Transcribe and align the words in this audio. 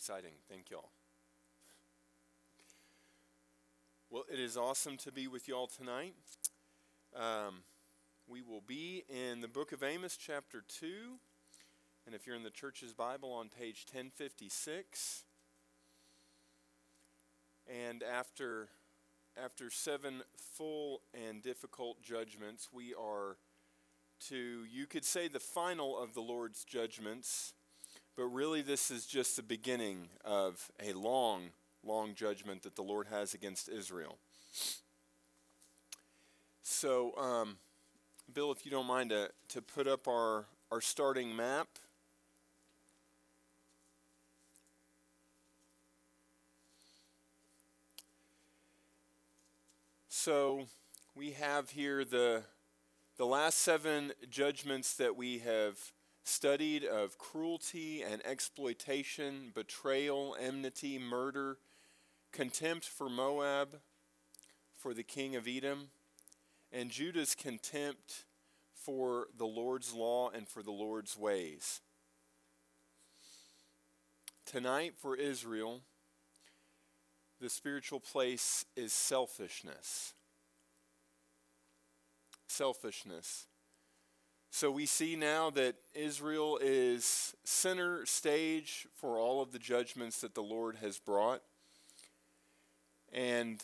exciting. 0.00 0.32
Thank 0.48 0.70
y'all. 0.70 0.88
Well, 4.08 4.24
it 4.32 4.40
is 4.40 4.56
awesome 4.56 4.96
to 4.96 5.12
be 5.12 5.28
with 5.28 5.46
y'all 5.46 5.66
tonight. 5.66 6.14
Um, 7.14 7.56
we 8.26 8.40
will 8.40 8.62
be 8.66 9.04
in 9.10 9.42
the 9.42 9.46
book 9.46 9.72
of 9.72 9.82
Amos, 9.82 10.16
chapter 10.16 10.64
2. 10.66 10.86
And 12.06 12.14
if 12.14 12.26
you're 12.26 12.34
in 12.34 12.44
the 12.44 12.48
church's 12.48 12.94
Bible, 12.94 13.30
on 13.30 13.50
page 13.50 13.84
1056. 13.92 15.24
And 17.68 18.02
after, 18.02 18.68
after 19.36 19.68
seven 19.68 20.22
full 20.34 21.02
and 21.12 21.42
difficult 21.42 22.00
judgments, 22.02 22.70
we 22.72 22.94
are 22.94 23.36
to, 24.30 24.64
you 24.72 24.86
could 24.86 25.04
say, 25.04 25.28
the 25.28 25.38
final 25.38 25.98
of 25.98 26.14
the 26.14 26.22
Lord's 26.22 26.64
judgments 26.64 27.52
but 28.16 28.24
really, 28.24 28.62
this 28.62 28.90
is 28.90 29.06
just 29.06 29.36
the 29.36 29.42
beginning 29.42 30.08
of 30.24 30.70
a 30.84 30.92
long, 30.92 31.50
long 31.84 32.14
judgment 32.14 32.62
that 32.62 32.76
the 32.76 32.82
Lord 32.82 33.06
has 33.08 33.34
against 33.34 33.68
Israel. 33.68 34.18
So, 36.62 37.16
um, 37.16 37.56
Bill, 38.32 38.52
if 38.52 38.64
you 38.64 38.70
don't 38.70 38.86
mind 38.86 39.10
to, 39.10 39.30
to 39.48 39.62
put 39.62 39.86
up 39.86 40.06
our, 40.06 40.44
our 40.70 40.80
starting 40.80 41.34
map. 41.34 41.68
So, 50.08 50.66
we 51.14 51.32
have 51.32 51.70
here 51.70 52.04
the, 52.04 52.42
the 53.16 53.26
last 53.26 53.58
seven 53.58 54.12
judgments 54.28 54.94
that 54.94 55.16
we 55.16 55.38
have 55.38 55.92
studied 56.30 56.84
of 56.84 57.18
cruelty 57.18 58.02
and 58.02 58.24
exploitation, 58.24 59.50
betrayal, 59.54 60.36
enmity, 60.40 60.98
murder, 60.98 61.58
contempt 62.32 62.84
for 62.84 63.08
Moab, 63.08 63.80
for 64.76 64.94
the 64.94 65.02
king 65.02 65.34
of 65.36 65.48
Edom, 65.48 65.88
and 66.72 66.90
Judah's 66.90 67.34
contempt 67.34 68.24
for 68.72 69.26
the 69.36 69.46
Lord's 69.46 69.92
law 69.92 70.30
and 70.30 70.48
for 70.48 70.62
the 70.62 70.70
Lord's 70.70 71.16
ways. 71.16 71.80
Tonight, 74.46 74.94
for 74.96 75.16
Israel, 75.16 75.80
the 77.40 77.50
spiritual 77.50 78.00
place 78.00 78.64
is 78.76 78.92
selfishness. 78.92 80.14
Selfishness. 82.48 83.46
So 84.50 84.70
we 84.70 84.84
see 84.84 85.14
now 85.14 85.50
that 85.50 85.76
Israel 85.94 86.58
is 86.60 87.34
center 87.44 88.04
stage 88.04 88.88
for 88.96 89.16
all 89.16 89.40
of 89.40 89.52
the 89.52 89.60
judgments 89.60 90.20
that 90.20 90.34
the 90.34 90.42
Lord 90.42 90.76
has 90.82 90.98
brought. 90.98 91.42
And 93.12 93.62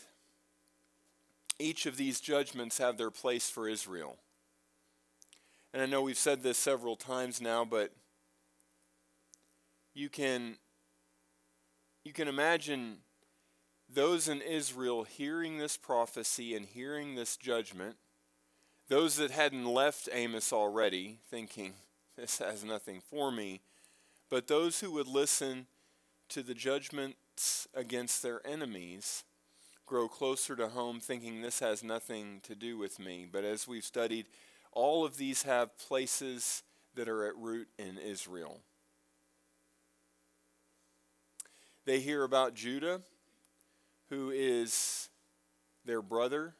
each 1.58 1.86
of 1.86 1.96
these 1.96 2.20
judgments 2.20 2.78
have 2.78 2.98
their 2.98 3.10
place 3.10 3.50
for 3.50 3.68
Israel. 3.68 4.16
And 5.74 5.82
I 5.82 5.86
know 5.86 6.02
we've 6.02 6.16
said 6.16 6.42
this 6.42 6.56
several 6.56 6.96
times 6.96 7.40
now, 7.40 7.64
but 7.64 7.92
you 9.92 10.08
can 10.08 10.56
you 12.04 12.12
can 12.12 12.28
imagine 12.28 12.98
those 13.88 14.28
in 14.28 14.40
Israel 14.40 15.02
hearing 15.02 15.58
this 15.58 15.76
prophecy 15.76 16.54
and 16.54 16.64
hearing 16.64 17.16
this 17.16 17.36
judgment 17.36 17.96
those 18.88 19.16
that 19.16 19.30
hadn't 19.30 19.66
left 19.66 20.08
Amos 20.12 20.52
already, 20.52 21.18
thinking, 21.30 21.74
this 22.16 22.38
has 22.38 22.64
nothing 22.64 23.02
for 23.10 23.30
me, 23.30 23.60
but 24.30 24.46
those 24.46 24.80
who 24.80 24.92
would 24.92 25.08
listen 25.08 25.66
to 26.28 26.42
the 26.42 26.54
judgments 26.54 27.68
against 27.74 28.22
their 28.22 28.44
enemies 28.46 29.24
grow 29.86 30.08
closer 30.08 30.56
to 30.56 30.68
home, 30.68 30.98
thinking 31.00 31.40
this 31.40 31.60
has 31.60 31.84
nothing 31.84 32.40
to 32.42 32.54
do 32.54 32.76
with 32.76 32.98
me. 32.98 33.26
But 33.30 33.44
as 33.44 33.68
we've 33.68 33.84
studied, 33.84 34.26
all 34.72 35.04
of 35.04 35.16
these 35.16 35.44
have 35.44 35.78
places 35.78 36.62
that 36.94 37.08
are 37.08 37.26
at 37.26 37.36
root 37.36 37.68
in 37.78 37.98
Israel. 37.98 38.60
They 41.84 42.00
hear 42.00 42.24
about 42.24 42.54
Judah, 42.54 43.00
who 44.10 44.30
is 44.34 45.08
their 45.84 46.02
brother, 46.02 46.54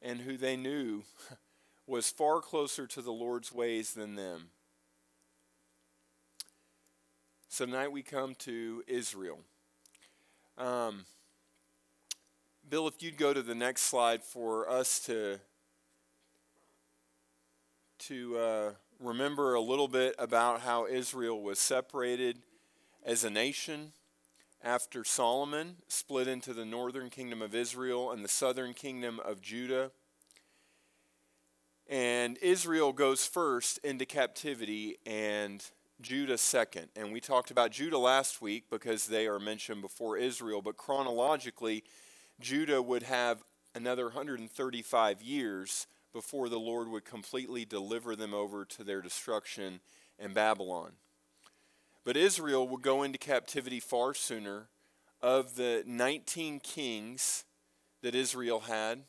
and 0.00 0.20
who 0.20 0.36
they 0.36 0.56
knew 0.56 1.02
was 1.86 2.10
far 2.10 2.40
closer 2.40 2.86
to 2.86 3.02
the 3.02 3.12
Lord's 3.12 3.52
ways 3.52 3.94
than 3.94 4.14
them. 4.14 4.50
So 7.48 7.66
tonight 7.66 7.92
we 7.92 8.02
come 8.02 8.34
to 8.36 8.82
Israel. 8.86 9.38
Um, 10.56 11.04
Bill, 12.68 12.88
if 12.88 13.02
you'd 13.02 13.18
go 13.18 13.34
to 13.34 13.42
the 13.42 13.54
next 13.54 13.82
slide 13.82 14.22
for 14.22 14.68
us 14.70 15.00
to 15.00 15.38
to 18.08 18.36
uh, 18.36 18.70
remember 18.98 19.54
a 19.54 19.60
little 19.60 19.86
bit 19.86 20.14
about 20.18 20.62
how 20.62 20.86
Israel 20.86 21.40
was 21.40 21.58
separated 21.58 22.38
as 23.04 23.22
a 23.22 23.30
nation 23.30 23.92
after 24.64 25.04
Solomon 25.04 25.76
split 25.88 26.26
into 26.26 26.52
the 26.52 26.64
northern 26.64 27.10
kingdom 27.10 27.42
of 27.42 27.54
Israel 27.54 28.10
and 28.10 28.24
the 28.24 28.28
southern 28.28 28.74
kingdom 28.74 29.20
of 29.24 29.40
Judah. 29.40 29.92
And 31.88 32.38
Israel 32.38 32.92
goes 32.92 33.26
first 33.26 33.78
into 33.78 34.06
captivity 34.06 34.96
and 35.04 35.64
Judah 36.00 36.38
second. 36.38 36.88
And 36.96 37.12
we 37.12 37.20
talked 37.20 37.50
about 37.50 37.70
Judah 37.70 37.98
last 37.98 38.42
week 38.42 38.64
because 38.70 39.06
they 39.06 39.26
are 39.26 39.38
mentioned 39.38 39.82
before 39.82 40.16
Israel, 40.16 40.62
but 40.62 40.76
chronologically, 40.76 41.84
Judah 42.40 42.82
would 42.82 43.04
have 43.04 43.44
another 43.74 44.04
135 44.04 45.22
years 45.22 45.86
before 46.12 46.48
the 46.48 46.58
Lord 46.58 46.88
would 46.88 47.04
completely 47.04 47.64
deliver 47.64 48.16
them 48.16 48.34
over 48.34 48.64
to 48.66 48.84
their 48.84 49.00
destruction 49.00 49.80
in 50.18 50.32
Babylon. 50.32 50.92
But 52.04 52.16
Israel 52.16 52.66
would 52.68 52.82
go 52.82 53.02
into 53.02 53.18
captivity 53.18 53.80
far 53.80 54.14
sooner. 54.14 54.68
Of 55.20 55.54
the 55.54 55.84
19 55.86 56.58
kings 56.58 57.44
that 58.02 58.16
Israel 58.16 58.58
had, 58.58 59.04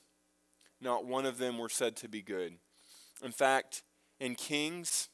not 0.79 1.05
one 1.05 1.25
of 1.25 1.39
them 1.39 1.57
were 1.57 1.69
said 1.69 1.95
to 1.97 2.07
be 2.07 2.21
good. 2.21 2.53
In 3.21 3.31
fact, 3.31 3.83
in 4.19 4.35
Kings 4.35 5.09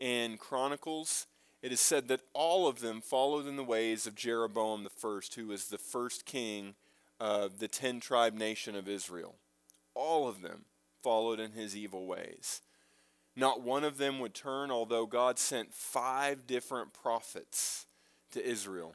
and 0.00 0.38
Chronicles, 0.38 1.26
it 1.62 1.72
is 1.72 1.80
said 1.80 2.08
that 2.08 2.22
all 2.32 2.66
of 2.68 2.80
them 2.80 3.00
followed 3.00 3.46
in 3.46 3.56
the 3.56 3.64
ways 3.64 4.06
of 4.06 4.14
Jeroboam 4.14 4.84
the 4.84 4.90
first, 4.90 5.34
who 5.34 5.46
was 5.46 5.66
the 5.66 5.78
first 5.78 6.24
king 6.24 6.74
of 7.18 7.58
the 7.58 7.68
ten 7.68 8.00
tribe 8.00 8.34
nation 8.34 8.74
of 8.74 8.88
Israel. 8.88 9.36
All 9.94 10.28
of 10.28 10.40
them 10.40 10.64
followed 11.02 11.40
in 11.40 11.52
his 11.52 11.76
evil 11.76 12.06
ways. 12.06 12.62
Not 13.36 13.62
one 13.62 13.84
of 13.84 13.98
them 13.98 14.18
would 14.20 14.34
turn, 14.34 14.70
although 14.70 15.06
God 15.06 15.38
sent 15.38 15.74
five 15.74 16.46
different 16.46 16.92
prophets 16.92 17.86
to 18.32 18.44
Israel. 18.44 18.94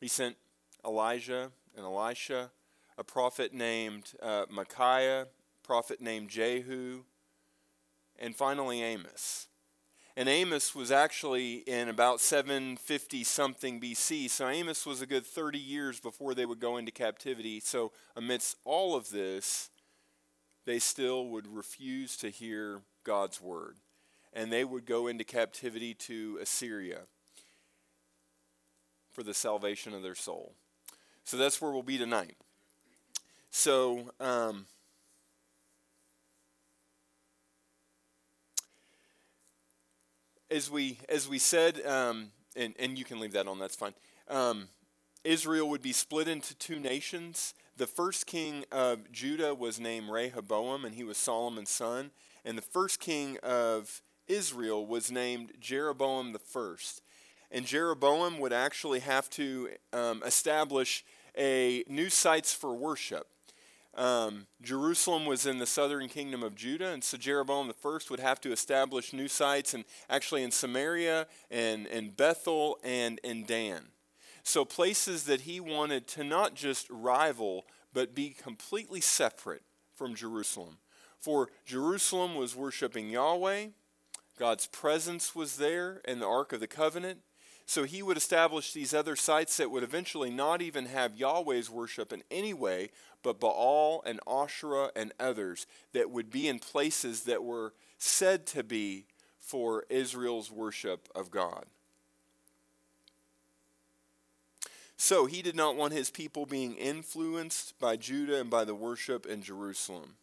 He 0.00 0.08
sent 0.08 0.36
Elijah 0.84 1.52
and 1.76 1.84
Elisha, 1.84 2.50
a 2.98 3.04
prophet 3.04 3.54
named 3.54 4.12
uh, 4.20 4.46
Micaiah, 4.50 5.28
prophet 5.62 6.00
named 6.00 6.28
Jehu, 6.28 7.02
and 8.18 8.36
finally 8.36 8.82
Amos. 8.82 9.48
And 10.16 10.28
Amos 10.28 10.74
was 10.74 10.90
actually 10.90 11.56
in 11.66 11.88
about 11.88 12.20
750 12.20 13.24
something 13.24 13.80
BC. 13.80 14.28
So 14.28 14.46
Amos 14.46 14.84
was 14.84 15.00
a 15.00 15.06
good 15.06 15.24
30 15.24 15.58
years 15.58 16.00
before 16.00 16.34
they 16.34 16.44
would 16.44 16.60
go 16.60 16.76
into 16.76 16.92
captivity. 16.92 17.60
So, 17.60 17.92
amidst 18.14 18.56
all 18.64 18.94
of 18.94 19.08
this, 19.08 19.70
they 20.66 20.78
still 20.78 21.28
would 21.28 21.46
refuse 21.46 22.16
to 22.18 22.28
hear 22.28 22.82
God's 23.04 23.40
word. 23.40 23.78
And 24.34 24.52
they 24.52 24.64
would 24.64 24.84
go 24.84 25.06
into 25.06 25.24
captivity 25.24 25.94
to 25.94 26.38
Assyria 26.42 27.00
for 29.10 29.22
the 29.22 29.34
salvation 29.34 29.94
of 29.94 30.02
their 30.02 30.14
soul. 30.14 30.54
So, 31.24 31.38
that's 31.38 31.60
where 31.60 31.72
we'll 31.72 31.82
be 31.82 31.98
tonight. 31.98 32.36
So, 33.50 34.12
um, 34.20 34.66
as 40.52 40.70
we 40.70 40.98
as 41.08 41.28
we 41.28 41.38
said, 41.38 41.84
um, 41.86 42.30
and 42.54 42.74
and 42.78 42.98
you 42.98 43.04
can 43.04 43.18
leave 43.18 43.32
that 43.32 43.48
on. 43.48 43.58
That's 43.58 43.76
fine. 43.76 43.94
Um, 44.28 44.68
Israel 45.24 45.68
would 45.70 45.82
be 45.82 45.92
split 45.92 46.28
into 46.28 46.54
two 46.54 46.78
nations. 46.78 47.54
The 47.76 47.86
first 47.86 48.26
king 48.26 48.64
of 48.70 49.10
Judah 49.12 49.54
was 49.54 49.80
named 49.80 50.10
Rehoboam, 50.10 50.84
and 50.84 50.94
he 50.94 51.04
was 51.04 51.16
Solomon's 51.16 51.70
son. 51.70 52.10
And 52.44 52.58
the 52.58 52.62
first 52.62 53.00
king 53.00 53.38
of 53.42 54.02
Israel 54.28 54.86
was 54.86 55.10
named 55.10 55.52
Jeroboam 55.60 56.32
the 56.32 56.38
first. 56.38 57.02
And 57.50 57.66
Jeroboam 57.66 58.38
would 58.40 58.52
actually 58.52 59.00
have 59.00 59.30
to 59.30 59.70
um, 59.92 60.22
establish 60.24 61.04
a 61.36 61.84
new 61.88 62.10
sites 62.10 62.52
for 62.52 62.74
worship. 62.74 63.28
Um, 63.94 64.46
Jerusalem 64.62 65.26
was 65.26 65.44
in 65.44 65.58
the 65.58 65.66
southern 65.66 66.08
kingdom 66.08 66.42
of 66.42 66.54
Judah, 66.54 66.88
and 66.88 67.04
so 67.04 67.18
Jeroboam 67.18 67.70
I 67.70 67.98
would 68.10 68.20
have 68.20 68.40
to 68.40 68.52
establish 68.52 69.12
new 69.12 69.28
sites, 69.28 69.74
and 69.74 69.84
actually 70.08 70.42
in 70.42 70.50
Samaria 70.50 71.26
and, 71.50 71.86
and 71.86 72.16
Bethel 72.16 72.78
and 72.82 73.20
in 73.22 73.44
Dan. 73.44 73.88
So, 74.42 74.64
places 74.64 75.24
that 75.24 75.42
he 75.42 75.60
wanted 75.60 76.08
to 76.08 76.24
not 76.24 76.54
just 76.54 76.88
rival, 76.90 77.64
but 77.92 78.14
be 78.14 78.30
completely 78.30 79.00
separate 79.00 79.62
from 79.94 80.14
Jerusalem. 80.14 80.78
For 81.20 81.48
Jerusalem 81.64 82.34
was 82.34 82.56
worshiping 82.56 83.10
Yahweh, 83.10 83.66
God's 84.38 84.66
presence 84.66 85.34
was 85.34 85.56
there 85.56 86.00
in 86.04 86.18
the 86.18 86.26
Ark 86.26 86.52
of 86.52 86.60
the 86.60 86.66
Covenant. 86.66 87.20
So 87.66 87.84
he 87.84 88.02
would 88.02 88.16
establish 88.16 88.72
these 88.72 88.92
other 88.92 89.16
sites 89.16 89.56
that 89.56 89.70
would 89.70 89.82
eventually 89.82 90.30
not 90.30 90.60
even 90.60 90.86
have 90.86 91.16
Yahweh's 91.16 91.70
worship 91.70 92.12
in 92.12 92.22
any 92.30 92.52
way, 92.52 92.90
but 93.22 93.40
Baal 93.40 94.02
and 94.04 94.20
Asherah 94.26 94.90
and 94.96 95.12
others 95.18 95.66
that 95.92 96.10
would 96.10 96.30
be 96.30 96.48
in 96.48 96.58
places 96.58 97.22
that 97.24 97.44
were 97.44 97.72
said 97.98 98.46
to 98.48 98.62
be 98.62 99.06
for 99.38 99.84
Israel's 99.88 100.50
worship 100.50 101.08
of 101.14 101.30
God. 101.30 101.66
So 104.96 105.26
he 105.26 105.42
did 105.42 105.56
not 105.56 105.76
want 105.76 105.92
his 105.92 106.10
people 106.10 106.46
being 106.46 106.76
influenced 106.76 107.78
by 107.80 107.96
Judah 107.96 108.40
and 108.40 108.48
by 108.48 108.64
the 108.64 108.74
worship 108.74 109.26
in 109.26 109.42
Jerusalem. 109.42 110.14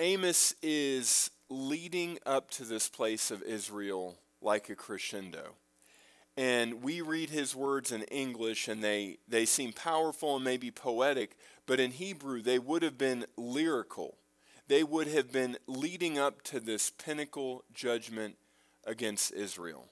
Amos 0.00 0.54
is 0.62 1.30
leading 1.50 2.18
up 2.24 2.50
to 2.52 2.64
this 2.64 2.88
place 2.88 3.30
of 3.30 3.42
Israel 3.42 4.16
like 4.40 4.70
a 4.70 4.74
crescendo. 4.74 5.56
And 6.38 6.82
we 6.82 7.02
read 7.02 7.28
his 7.28 7.54
words 7.54 7.92
in 7.92 8.04
English 8.04 8.66
and 8.66 8.82
they, 8.82 9.18
they 9.28 9.44
seem 9.44 9.74
powerful 9.74 10.36
and 10.36 10.44
maybe 10.44 10.70
poetic, 10.70 11.36
but 11.66 11.78
in 11.78 11.90
Hebrew 11.90 12.40
they 12.40 12.58
would 12.58 12.82
have 12.82 12.96
been 12.96 13.26
lyrical. 13.36 14.16
They 14.68 14.82
would 14.82 15.06
have 15.08 15.30
been 15.30 15.58
leading 15.66 16.18
up 16.18 16.40
to 16.44 16.60
this 16.60 16.90
pinnacle 16.90 17.64
judgment 17.74 18.36
against 18.86 19.34
Israel. 19.34 19.88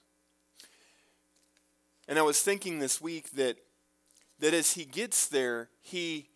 And 2.07 2.17
I 2.17 2.23
was 2.23 2.41
thinking 2.41 2.79
this 2.79 2.99
week 2.99 3.29
that, 3.33 3.57
that 4.39 4.55
as 4.55 4.73
he 4.73 4.85
gets 4.85 5.27
there, 5.27 5.69
he 5.81 6.28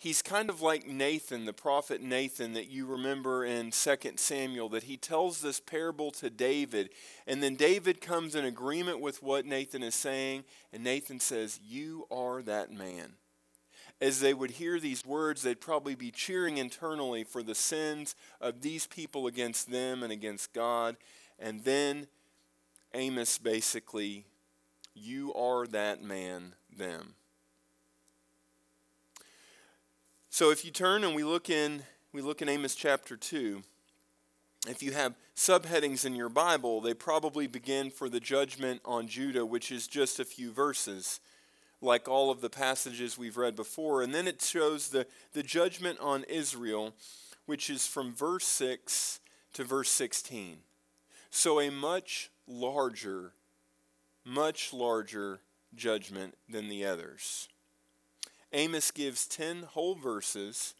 he's 0.00 0.22
kind 0.22 0.48
of 0.48 0.62
like 0.62 0.88
Nathan, 0.88 1.44
the 1.44 1.52
prophet 1.52 2.00
Nathan, 2.00 2.54
that 2.54 2.70
you 2.70 2.86
remember 2.86 3.44
in 3.44 3.70
2 3.70 3.96
Samuel, 4.16 4.70
that 4.70 4.84
he 4.84 4.96
tells 4.96 5.40
this 5.40 5.60
parable 5.60 6.10
to 6.12 6.30
David. 6.30 6.88
And 7.26 7.42
then 7.42 7.54
David 7.54 8.00
comes 8.00 8.34
in 8.34 8.46
agreement 8.46 9.00
with 9.00 9.22
what 9.22 9.44
Nathan 9.44 9.82
is 9.82 9.94
saying, 9.94 10.44
and 10.72 10.82
Nathan 10.82 11.20
says, 11.20 11.60
You 11.62 12.06
are 12.10 12.40
that 12.42 12.72
man. 12.72 13.12
As 14.00 14.20
they 14.20 14.32
would 14.32 14.52
hear 14.52 14.80
these 14.80 15.04
words, 15.04 15.42
they'd 15.42 15.60
probably 15.60 15.94
be 15.94 16.10
cheering 16.10 16.56
internally 16.56 17.22
for 17.22 17.42
the 17.42 17.54
sins 17.54 18.16
of 18.40 18.62
these 18.62 18.86
people 18.86 19.26
against 19.26 19.70
them 19.70 20.02
and 20.02 20.10
against 20.10 20.54
God. 20.54 20.96
And 21.38 21.62
then 21.64 22.06
Amos 22.94 23.36
basically, 23.36 24.24
You 24.94 25.34
are 25.34 25.66
that 25.66 26.02
man, 26.02 26.54
them. 26.74 27.16
So 30.40 30.50
if 30.50 30.64
you 30.64 30.70
turn 30.70 31.04
and 31.04 31.14
we 31.14 31.22
look 31.22 31.50
in 31.50 31.82
we 32.14 32.22
look 32.22 32.40
in 32.40 32.48
Amos 32.48 32.74
chapter 32.74 33.14
2, 33.14 33.60
if 34.66 34.82
you 34.82 34.92
have 34.92 35.14
subheadings 35.36 36.06
in 36.06 36.16
your 36.16 36.30
Bible, 36.30 36.80
they 36.80 36.94
probably 36.94 37.46
begin 37.46 37.90
for 37.90 38.08
the 38.08 38.20
judgment 38.20 38.80
on 38.82 39.06
Judah, 39.06 39.44
which 39.44 39.70
is 39.70 39.86
just 39.86 40.18
a 40.18 40.24
few 40.24 40.50
verses, 40.50 41.20
like 41.82 42.08
all 42.08 42.30
of 42.30 42.40
the 42.40 42.48
passages 42.48 43.18
we've 43.18 43.36
read 43.36 43.54
before. 43.54 44.00
And 44.00 44.14
then 44.14 44.26
it 44.26 44.40
shows 44.40 44.88
the, 44.88 45.06
the 45.34 45.42
judgment 45.42 45.98
on 46.00 46.24
Israel, 46.24 46.94
which 47.44 47.68
is 47.68 47.86
from 47.86 48.14
verse 48.14 48.46
6 48.46 49.20
to 49.52 49.62
verse 49.62 49.90
16. 49.90 50.56
So 51.28 51.60
a 51.60 51.70
much 51.70 52.30
larger, 52.48 53.34
much 54.24 54.72
larger 54.72 55.40
judgment 55.74 56.34
than 56.48 56.70
the 56.70 56.86
others. 56.86 57.50
Amos 58.52 58.90
gives 58.90 59.26
10 59.26 59.62
whole 59.62 59.94
verses, 59.94 60.74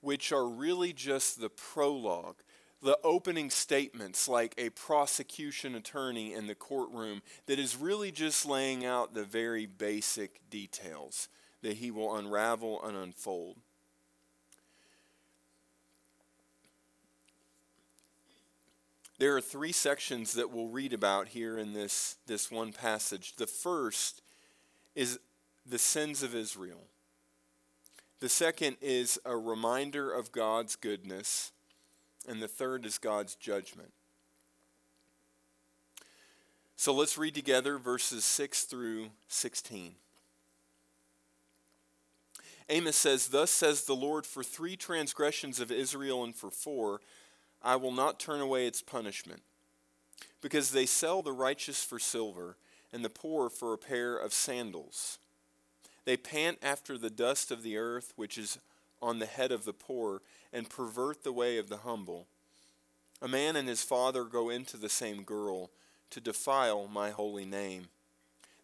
which 0.00 0.32
are 0.32 0.46
really 0.46 0.92
just 0.92 1.40
the 1.40 1.48
prologue, 1.48 2.36
the 2.82 2.98
opening 3.02 3.48
statements, 3.48 4.28
like 4.28 4.54
a 4.58 4.70
prosecution 4.70 5.74
attorney 5.74 6.34
in 6.34 6.46
the 6.46 6.54
courtroom, 6.54 7.22
that 7.46 7.58
is 7.58 7.76
really 7.76 8.12
just 8.12 8.44
laying 8.44 8.84
out 8.84 9.14
the 9.14 9.24
very 9.24 9.64
basic 9.64 10.40
details 10.50 11.28
that 11.62 11.78
he 11.78 11.90
will 11.90 12.14
unravel 12.14 12.84
and 12.84 12.96
unfold. 12.96 13.56
There 19.18 19.34
are 19.36 19.40
three 19.40 19.72
sections 19.72 20.34
that 20.34 20.50
we'll 20.50 20.68
read 20.68 20.92
about 20.92 21.28
here 21.28 21.56
in 21.56 21.72
this, 21.72 22.16
this 22.26 22.50
one 22.50 22.72
passage. 22.72 23.36
The 23.36 23.46
first 23.46 24.20
is 24.94 25.18
the 25.64 25.78
sins 25.78 26.22
of 26.22 26.34
Israel. 26.34 26.88
The 28.24 28.30
second 28.30 28.78
is 28.80 29.20
a 29.26 29.36
reminder 29.36 30.10
of 30.10 30.32
God's 30.32 30.76
goodness. 30.76 31.52
And 32.26 32.40
the 32.40 32.48
third 32.48 32.86
is 32.86 32.96
God's 32.96 33.34
judgment. 33.34 33.92
So 36.74 36.94
let's 36.94 37.18
read 37.18 37.34
together 37.34 37.76
verses 37.76 38.24
6 38.24 38.62
through 38.62 39.08
16. 39.28 39.96
Amos 42.70 42.96
says, 42.96 43.28
Thus 43.28 43.50
says 43.50 43.84
the 43.84 43.94
Lord, 43.94 44.24
for 44.24 44.42
three 44.42 44.74
transgressions 44.74 45.60
of 45.60 45.70
Israel 45.70 46.24
and 46.24 46.34
for 46.34 46.50
four, 46.50 47.02
I 47.62 47.76
will 47.76 47.92
not 47.92 48.18
turn 48.18 48.40
away 48.40 48.66
its 48.66 48.80
punishment. 48.80 49.42
Because 50.40 50.70
they 50.70 50.86
sell 50.86 51.20
the 51.20 51.32
righteous 51.32 51.84
for 51.84 51.98
silver, 51.98 52.56
and 52.90 53.04
the 53.04 53.10
poor 53.10 53.50
for 53.50 53.74
a 53.74 53.78
pair 53.78 54.16
of 54.16 54.32
sandals. 54.32 55.18
They 56.04 56.16
pant 56.16 56.58
after 56.62 56.98
the 56.98 57.10
dust 57.10 57.50
of 57.50 57.62
the 57.62 57.76
earth, 57.76 58.12
which 58.16 58.36
is 58.36 58.58
on 59.00 59.18
the 59.18 59.26
head 59.26 59.52
of 59.52 59.64
the 59.64 59.72
poor, 59.72 60.22
and 60.52 60.68
pervert 60.68 61.22
the 61.22 61.32
way 61.32 61.58
of 61.58 61.68
the 61.68 61.78
humble. 61.78 62.26
A 63.22 63.28
man 63.28 63.56
and 63.56 63.68
his 63.68 63.82
father 63.82 64.24
go 64.24 64.50
into 64.50 64.76
the 64.76 64.88
same 64.88 65.22
girl 65.22 65.70
to 66.10 66.20
defile 66.20 66.88
my 66.88 67.10
holy 67.10 67.44
name. 67.44 67.88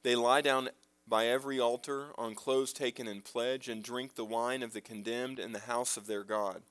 They 0.02 0.14
lie 0.14 0.40
down 0.40 0.70
by 1.06 1.26
every 1.26 1.58
altar 1.58 2.08
on 2.16 2.34
clothes 2.34 2.72
taken 2.72 3.08
in 3.08 3.22
pledge 3.22 3.68
and 3.68 3.82
drink 3.82 4.14
the 4.14 4.24
wine 4.24 4.62
of 4.62 4.72
the 4.72 4.80
condemned 4.80 5.38
in 5.38 5.52
the 5.52 5.60
house 5.60 5.96
of 5.96 6.06
their 6.06 6.22
God. 6.22 6.62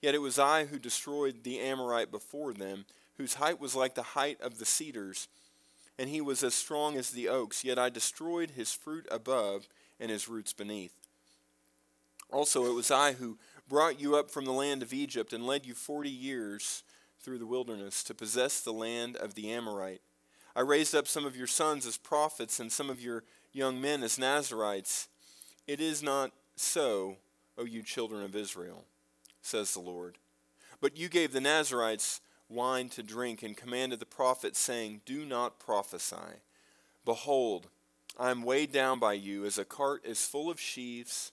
Yet 0.00 0.14
it 0.14 0.20
was 0.20 0.38
I 0.38 0.66
who 0.66 0.78
destroyed 0.78 1.42
the 1.42 1.58
Amorite 1.58 2.10
before 2.10 2.54
them, 2.54 2.86
whose 3.16 3.34
height 3.34 3.60
was 3.60 3.74
like 3.74 3.94
the 3.94 4.02
height 4.02 4.40
of 4.40 4.58
the 4.58 4.64
cedars 4.64 5.28
and 6.00 6.08
he 6.08 6.22
was 6.22 6.42
as 6.42 6.54
strong 6.54 6.96
as 6.96 7.10
the 7.10 7.28
oaks, 7.28 7.62
yet 7.62 7.78
I 7.78 7.90
destroyed 7.90 8.52
his 8.52 8.72
fruit 8.72 9.06
above 9.10 9.68
and 10.00 10.10
his 10.10 10.28
roots 10.28 10.54
beneath. 10.54 10.94
Also, 12.32 12.64
it 12.64 12.74
was 12.74 12.90
I 12.90 13.12
who 13.12 13.36
brought 13.68 14.00
you 14.00 14.16
up 14.16 14.30
from 14.30 14.46
the 14.46 14.50
land 14.52 14.82
of 14.82 14.94
Egypt 14.94 15.34
and 15.34 15.46
led 15.46 15.66
you 15.66 15.74
forty 15.74 16.08
years 16.08 16.84
through 17.20 17.36
the 17.36 17.46
wilderness 17.46 18.02
to 18.04 18.14
possess 18.14 18.62
the 18.62 18.72
land 18.72 19.14
of 19.16 19.34
the 19.34 19.52
Amorite. 19.52 20.00
I 20.56 20.62
raised 20.62 20.94
up 20.94 21.06
some 21.06 21.26
of 21.26 21.36
your 21.36 21.46
sons 21.46 21.84
as 21.84 21.98
prophets 21.98 22.58
and 22.60 22.72
some 22.72 22.88
of 22.88 23.02
your 23.02 23.22
young 23.52 23.78
men 23.78 24.02
as 24.02 24.18
Nazarites. 24.18 25.06
It 25.66 25.80
is 25.82 26.02
not 26.02 26.32
so, 26.56 27.18
O 27.58 27.66
you 27.66 27.82
children 27.82 28.24
of 28.24 28.34
Israel, 28.34 28.86
says 29.42 29.74
the 29.74 29.80
Lord. 29.80 30.16
But 30.80 30.96
you 30.96 31.10
gave 31.10 31.32
the 31.32 31.42
Nazarites 31.42 32.22
wine 32.50 32.88
to 32.90 33.02
drink, 33.02 33.42
and 33.42 33.56
commanded 33.56 34.00
the 34.00 34.06
prophets, 34.06 34.58
saying, 34.58 35.02
Do 35.04 35.24
not 35.24 35.58
prophesy. 35.58 36.42
Behold, 37.04 37.68
I 38.18 38.30
am 38.30 38.42
weighed 38.42 38.72
down 38.72 38.98
by 38.98 39.14
you, 39.14 39.44
as 39.44 39.58
a 39.58 39.64
cart 39.64 40.02
is 40.04 40.26
full 40.26 40.50
of 40.50 40.60
sheaves, 40.60 41.32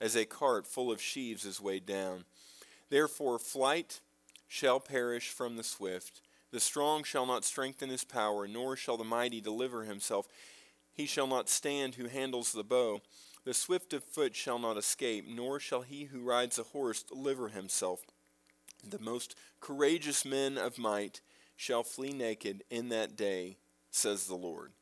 as 0.00 0.16
a 0.16 0.24
cart 0.24 0.66
full 0.66 0.90
of 0.90 1.00
sheaves 1.00 1.44
is 1.44 1.60
weighed 1.60 1.86
down. 1.86 2.24
Therefore, 2.88 3.38
flight 3.38 4.00
shall 4.46 4.80
perish 4.80 5.30
from 5.30 5.56
the 5.56 5.64
swift. 5.64 6.20
The 6.50 6.60
strong 6.60 7.02
shall 7.02 7.26
not 7.26 7.44
strengthen 7.44 7.90
his 7.90 8.04
power, 8.04 8.46
nor 8.46 8.76
shall 8.76 8.96
the 8.96 9.04
mighty 9.04 9.40
deliver 9.40 9.84
himself. 9.84 10.28
He 10.92 11.06
shall 11.06 11.26
not 11.26 11.48
stand 11.48 11.96
who 11.96 12.06
handles 12.06 12.52
the 12.52 12.62
bow. 12.62 13.00
The 13.44 13.54
swift 13.54 13.92
of 13.92 14.04
foot 14.04 14.36
shall 14.36 14.58
not 14.58 14.76
escape, 14.76 15.26
nor 15.28 15.58
shall 15.58 15.82
he 15.82 16.04
who 16.04 16.20
rides 16.20 16.58
a 16.58 16.62
horse 16.62 17.02
deliver 17.02 17.48
himself. 17.48 18.06
The 18.88 18.98
most 18.98 19.34
courageous 19.60 20.24
men 20.24 20.58
of 20.58 20.78
might 20.78 21.20
shall 21.56 21.82
flee 21.82 22.12
naked 22.12 22.64
in 22.70 22.88
that 22.90 23.16
day, 23.16 23.58
says 23.90 24.26
the 24.26 24.34
Lord. 24.34 24.72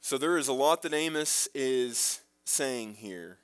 So 0.00 0.18
there 0.18 0.36
is 0.36 0.48
a 0.48 0.52
lot 0.52 0.82
that 0.82 0.92
Amos 0.92 1.48
is 1.54 2.20
saying 2.44 2.96
here. 2.96 3.38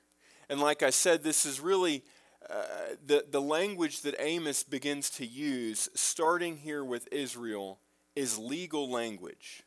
And 0.47 0.59
like 0.59 0.83
I 0.83 0.91
said, 0.91 1.23
this 1.23 1.45
is 1.45 1.59
really 1.59 2.03
uh, 2.49 2.95
the, 3.05 3.25
the 3.29 3.41
language 3.41 4.01
that 4.01 4.15
Amos 4.19 4.63
begins 4.63 5.09
to 5.11 5.25
use, 5.25 5.89
starting 5.95 6.57
here 6.57 6.83
with 6.83 7.07
Israel, 7.11 7.79
is 8.15 8.37
legal 8.37 8.89
language. 8.89 9.63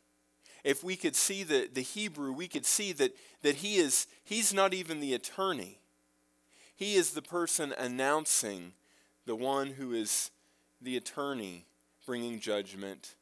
If 0.63 0.83
we 0.83 0.95
could 0.95 1.15
see 1.15 1.43
the, 1.43 1.69
the 1.71 1.81
Hebrew, 1.81 2.31
we 2.31 2.47
could 2.47 2.65
see 2.65 2.91
that, 2.93 3.15
that 3.41 3.55
he 3.55 3.75
is, 3.75 4.07
he's 4.23 4.53
not 4.53 4.73
even 4.73 4.99
the 4.99 5.13
attorney. 5.13 5.79
He 6.75 6.95
is 6.95 7.11
the 7.11 7.21
person 7.21 7.73
announcing 7.77 8.73
the 9.25 9.35
one 9.35 9.71
who 9.71 9.93
is 9.93 10.31
the 10.81 10.97
attorney 10.97 11.65
bringing 12.05 12.39
judgment. 12.39 13.15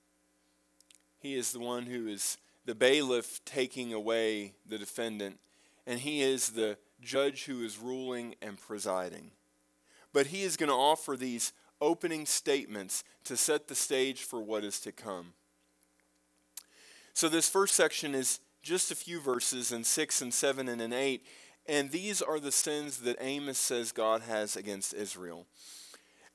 He 1.20 1.36
is 1.36 1.52
the 1.52 1.60
one 1.60 1.86
who 1.86 2.08
is 2.08 2.38
the 2.66 2.76
bailiff 2.76 3.44
taking 3.46 3.94
away 3.94 4.54
the 4.68 4.78
defendant, 4.78 5.40
and 5.86 6.00
he 6.00 6.22
is 6.22 6.50
the 6.50 6.78
judge 7.02 7.46
who 7.46 7.64
is 7.64 7.78
ruling 7.78 8.36
and 8.42 8.58
presiding. 8.58 9.32
But 10.14 10.28
he 10.28 10.44
is 10.44 10.58
going 10.58 10.70
to 10.70 10.76
offer 10.76 11.16
these 11.16 11.54
opening 11.80 12.26
statements 12.26 13.04
to 13.26 13.38
set 13.38 13.68
the 13.68 13.76
stage 13.76 14.24
for 14.24 14.42
what 14.42 14.64
is 14.64 14.80
to 14.82 14.92
come. 14.92 15.34
So, 17.14 17.30
this 17.30 17.50
first 17.50 17.76
section 17.76 18.16
is 18.16 18.40
just 18.64 18.90
a 18.90 18.96
few 18.96 19.20
verses 19.20 19.72
in 19.72 19.84
6 19.84 20.22
and 20.22 20.34
7 20.34 20.68
and 20.68 20.82
in 20.82 20.94
8, 20.94 21.24
and 21.68 21.92
these 21.92 22.22
are 22.22 22.40
the 22.40 22.52
sins 22.52 22.98
that 23.00 23.18
Amos 23.20 23.58
says 23.58 23.92
God 23.92 24.22
has 24.22 24.56
against 24.56 24.94
Israel. 24.94 25.46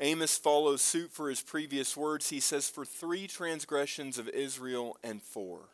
Amos 0.01 0.39
follows 0.39 0.81
suit 0.81 1.11
for 1.11 1.29
his 1.29 1.43
previous 1.43 1.97
words. 1.97 2.31
He 2.31 2.41
says, 2.41 2.69
For 2.69 2.85
three 2.85 3.27
transgressions 3.27 4.17
of 4.17 4.29
Israel 4.29 4.97
and 5.03 5.23
four. 5.23 5.71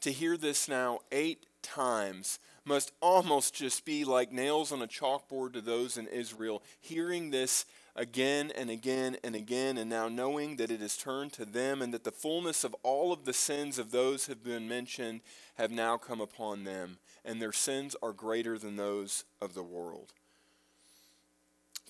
To 0.00 0.10
hear 0.10 0.36
this 0.36 0.68
now 0.68 1.00
eight 1.12 1.46
times 1.62 2.40
must 2.64 2.92
almost 3.00 3.54
just 3.54 3.84
be 3.84 4.04
like 4.04 4.32
nails 4.32 4.72
on 4.72 4.82
a 4.82 4.88
chalkboard 4.88 5.52
to 5.52 5.60
those 5.60 5.96
in 5.96 6.08
Israel, 6.08 6.62
hearing 6.80 7.30
this 7.30 7.64
again 7.94 8.50
and 8.56 8.70
again 8.70 9.16
and 9.22 9.34
again, 9.34 9.76
and 9.76 9.90
now 9.90 10.08
knowing 10.08 10.56
that 10.56 10.70
it 10.70 10.80
is 10.80 10.96
turned 10.96 11.32
to 11.34 11.44
them 11.44 11.82
and 11.82 11.92
that 11.92 12.04
the 12.04 12.12
fullness 12.12 12.64
of 12.64 12.74
all 12.82 13.12
of 13.12 13.24
the 13.24 13.32
sins 13.32 13.78
of 13.78 13.90
those 13.90 14.26
have 14.26 14.42
been 14.42 14.68
mentioned 14.68 15.20
have 15.54 15.70
now 15.70 15.96
come 15.96 16.20
upon 16.20 16.64
them, 16.64 16.98
and 17.24 17.40
their 17.40 17.52
sins 17.52 17.94
are 18.02 18.12
greater 18.12 18.58
than 18.58 18.76
those 18.76 19.24
of 19.40 19.54
the 19.54 19.62
world. 19.62 20.12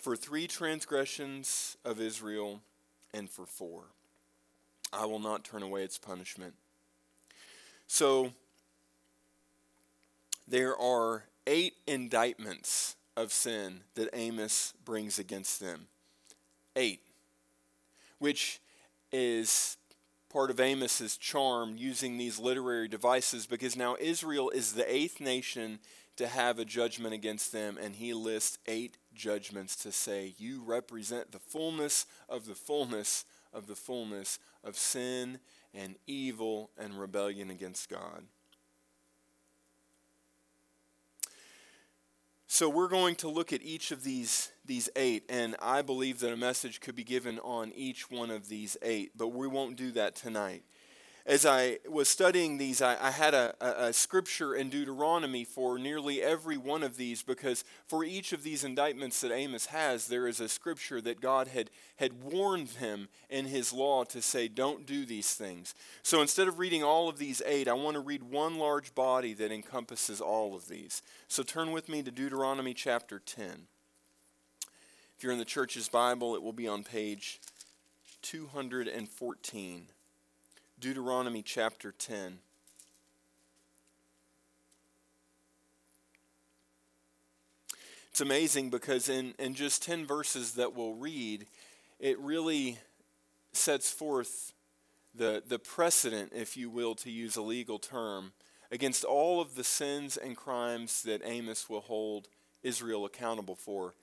For 0.01 0.17
three 0.17 0.49
transgressions 0.49 1.77
of 1.85 2.01
Israel 2.01 2.61
and 3.15 3.31
for 3.31 3.47
four, 3.47 3.85
I 4.93 5.07
will 5.07 5.21
not 5.21 5.45
turn 5.45 5.63
away 5.63 5.85
its 5.85 5.99
punishment. 5.99 6.55
So, 7.87 8.33
there 10.49 10.77
are 10.77 11.25
eight 11.47 11.75
indictments 11.87 12.97
of 13.17 13.33
sin 13.33 13.81
that 13.95 14.09
Amos 14.13 14.75
brings 14.85 15.19
against 15.19 15.61
them. 15.61 15.87
Eight. 16.77 17.01
Which 18.19 18.61
is 19.11 19.77
part 20.31 20.51
of 20.51 20.59
Amos's 20.59 21.17
charm 21.17 21.77
using 21.77 22.17
these 22.17 22.39
literary 22.39 22.89
devices 22.89 23.47
because 23.47 23.77
now 23.77 23.97
Israel 24.01 24.51
is 24.51 24.73
the 24.73 24.93
eighth 24.93 25.21
nation 25.21 25.79
to 26.17 26.27
have 26.27 26.59
a 26.59 26.65
judgment 26.65 27.15
against 27.15 27.53
them, 27.53 27.79
and 27.81 27.97
he 27.97 28.13
lists 28.13 28.59
eight 28.67 28.99
judgments 29.15 29.77
to 29.77 29.93
say, 29.93 30.35
You 30.39 30.63
represent 30.65 31.33
the 31.33 31.39
fullness 31.39 32.07
of 32.29 32.47
the 32.47 32.55
fullness 32.55 33.25
of 33.53 33.67
the 33.67 33.75
fullness 33.75 34.39
of 34.63 34.77
sin 34.77 35.39
and 35.75 35.97
evil 36.07 36.71
and 36.79 36.99
rebellion 36.99 37.51
against 37.51 37.89
God. 37.89 38.25
So 42.53 42.69
we're 42.69 42.89
going 42.89 43.15
to 43.15 43.31
look 43.31 43.51
at 43.55 43.63
each 43.63 43.93
of 43.93 44.05
these 44.05 44.53
these 44.63 44.91
eight, 44.95 45.25
and 45.31 45.57
I 45.63 45.81
believe 45.81 46.21
that 46.21 46.35
a 46.35 46.37
message 46.37 46.83
could 46.83 46.95
be 46.95 47.03
given 47.03 47.39
on 47.39 47.73
each 47.73 48.11
one 48.11 48.31
of 48.31 48.51
these 48.51 48.77
eight, 48.83 49.13
but 49.17 49.29
we 49.29 49.47
won't 49.47 49.75
do 49.75 49.91
that 49.93 50.15
tonight 50.15 50.63
as 51.25 51.47
I 51.47 51.79
was 51.89 52.09
studying 52.09 52.59
these, 52.59 52.83
I, 52.83 52.97
I 53.01 53.11
had 53.13 53.33
a, 53.33 53.55
a, 53.61 53.89
a, 53.89 53.93
scripture 53.93 54.55
in 54.55 54.71
Deuteronomy 54.71 55.45
for 55.45 55.79
nearly 55.79 56.21
every 56.21 56.57
one 56.57 56.83
of 56.83 56.97
these 56.97 57.23
because 57.23 57.65
for 57.87 58.03
each 58.05 58.33
of 58.33 58.43
these 58.43 58.65
indictments 58.65 59.21
that 59.21 59.33
Amos 59.33 59.67
has, 59.67 60.09
there 60.09 60.27
is 60.27 60.41
a 60.41 60.49
scripture 60.49 61.01
that 61.03 61.21
God 61.21 61.49
had, 61.49 61.71
had 61.97 62.25
warned 62.25 62.71
him 62.71 63.09
in 63.31 63.47
his 63.47 63.73
law 63.73 64.03
to 64.05 64.21
say, 64.21 64.49
don't 64.49 64.85
do 64.85 65.07
these 65.07 65.33
things. 65.35 65.75
So 66.03 66.21
instead 66.21 66.49
of 66.49 66.59
reading 66.59 66.83
all 66.83 67.09
of 67.09 67.19
these 67.19 67.41
eight, 67.47 67.69
I 67.69 67.75
want 67.75 67.95
to 67.95 68.01
read 68.01 68.25
one 68.25 68.59
large 68.59 68.93
body 68.95 69.33
that 69.35 69.53
encompasses 69.53 70.21
all 70.21 70.57
of 70.57 70.67
these. 70.69 71.03
So 71.29 71.45
turn 71.45 71.71
with 71.71 71.89
me 71.89 72.03
to 72.03 72.11
Deuteronomy 72.11 72.75
chapter 72.75 73.21
10. 73.21 73.69
If 75.17 75.23
you're 75.23 75.33
in 75.33 75.39
the 75.39 75.45
church's 75.45 75.89
Bible, 75.89 76.35
it 76.35 76.43
will 76.43 76.53
be 76.53 76.67
on 76.67 76.83
page 76.83 77.41
214. 78.23 79.87
Deuteronomy 80.83 81.43
chapter 81.43 81.93
10. 81.97 82.39
It's 88.11 88.21
amazing 88.21 88.71
because 88.71 89.09
in, 89.09 89.35
in 89.39 89.55
just 89.55 89.85
10 89.85 90.05
verses 90.05 90.55
that 90.55 90.75
we'll 90.75 90.95
read, 90.95 91.47
it 92.01 92.19
really 92.19 92.79
sets 93.53 93.93
forth 93.93 94.55
the, 95.15 95.41
the 95.47 95.61
precedent, 95.61 96.33
if 96.35 96.57
you 96.57 96.69
will, 96.69 96.97
to 96.97 97.13
use 97.13 97.37
a 97.37 97.43
legal 97.43 97.79
term, 97.79 98.33
against 98.73 99.05
all 99.05 99.41
of 99.41 99.55
the 99.55 99.63
sins 99.63 100.17
and 100.17 100.37
crimes 100.37 101.05
that 101.05 101.23
Amos 101.25 101.71
will 101.71 101.83
hold 101.83 102.27
Israel 102.65 103.05
accountable 103.05 103.55
for. 103.55 103.95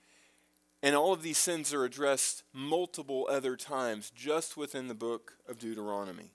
And 0.82 0.96
all 0.96 1.12
of 1.12 1.24
these 1.24 1.38
sins 1.38 1.74
are 1.74 1.84
addressed 1.84 2.44
multiple 2.54 3.28
other 3.30 3.58
times 3.58 4.14
just 4.16 4.56
within 4.56 4.88
the 4.88 4.94
book 4.94 5.34
of 5.46 5.60
Deuteronomy. 5.60 6.32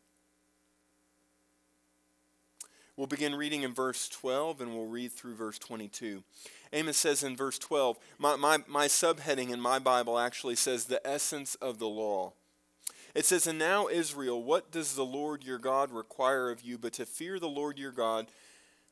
We'll 2.97 3.09
begin 3.09 3.35
reading 3.35 3.63
in 3.63 3.75
verse 3.75 4.09
12 4.09 4.61
and 4.61 4.73
we'll 4.73 4.87
read 4.87 5.11
through 5.11 5.35
verse 5.35 5.59
22. 5.59 6.23
Amos 6.73 6.97
says 6.97 7.25
in 7.25 7.37
verse 7.37 7.59
12, 7.59 7.99
my, 8.19 8.37
my, 8.37 8.59
my 8.69 8.87
subheading 8.87 9.51
in 9.51 9.61
my 9.61 9.81
Bible 9.81 10.17
actually 10.17 10.55
says 10.55 10.85
the 10.85 11.05
essence 11.05 11.57
of 11.57 11.81
the 11.81 11.89
law. 11.89 12.35
It 13.13 13.25
says, 13.25 13.49
And 13.49 13.59
now, 13.59 13.89
Israel, 13.89 14.43
what 14.43 14.71
does 14.71 14.95
the 14.95 15.05
Lord 15.05 15.43
your 15.43 15.59
God 15.59 15.91
require 15.91 16.51
of 16.51 16.63
you 16.63 16.79
but 16.79 16.93
to 16.95 17.07
fear 17.07 17.41
the 17.41 17.49
Lord 17.49 17.79
your 17.79 17.93
God, 17.93 18.27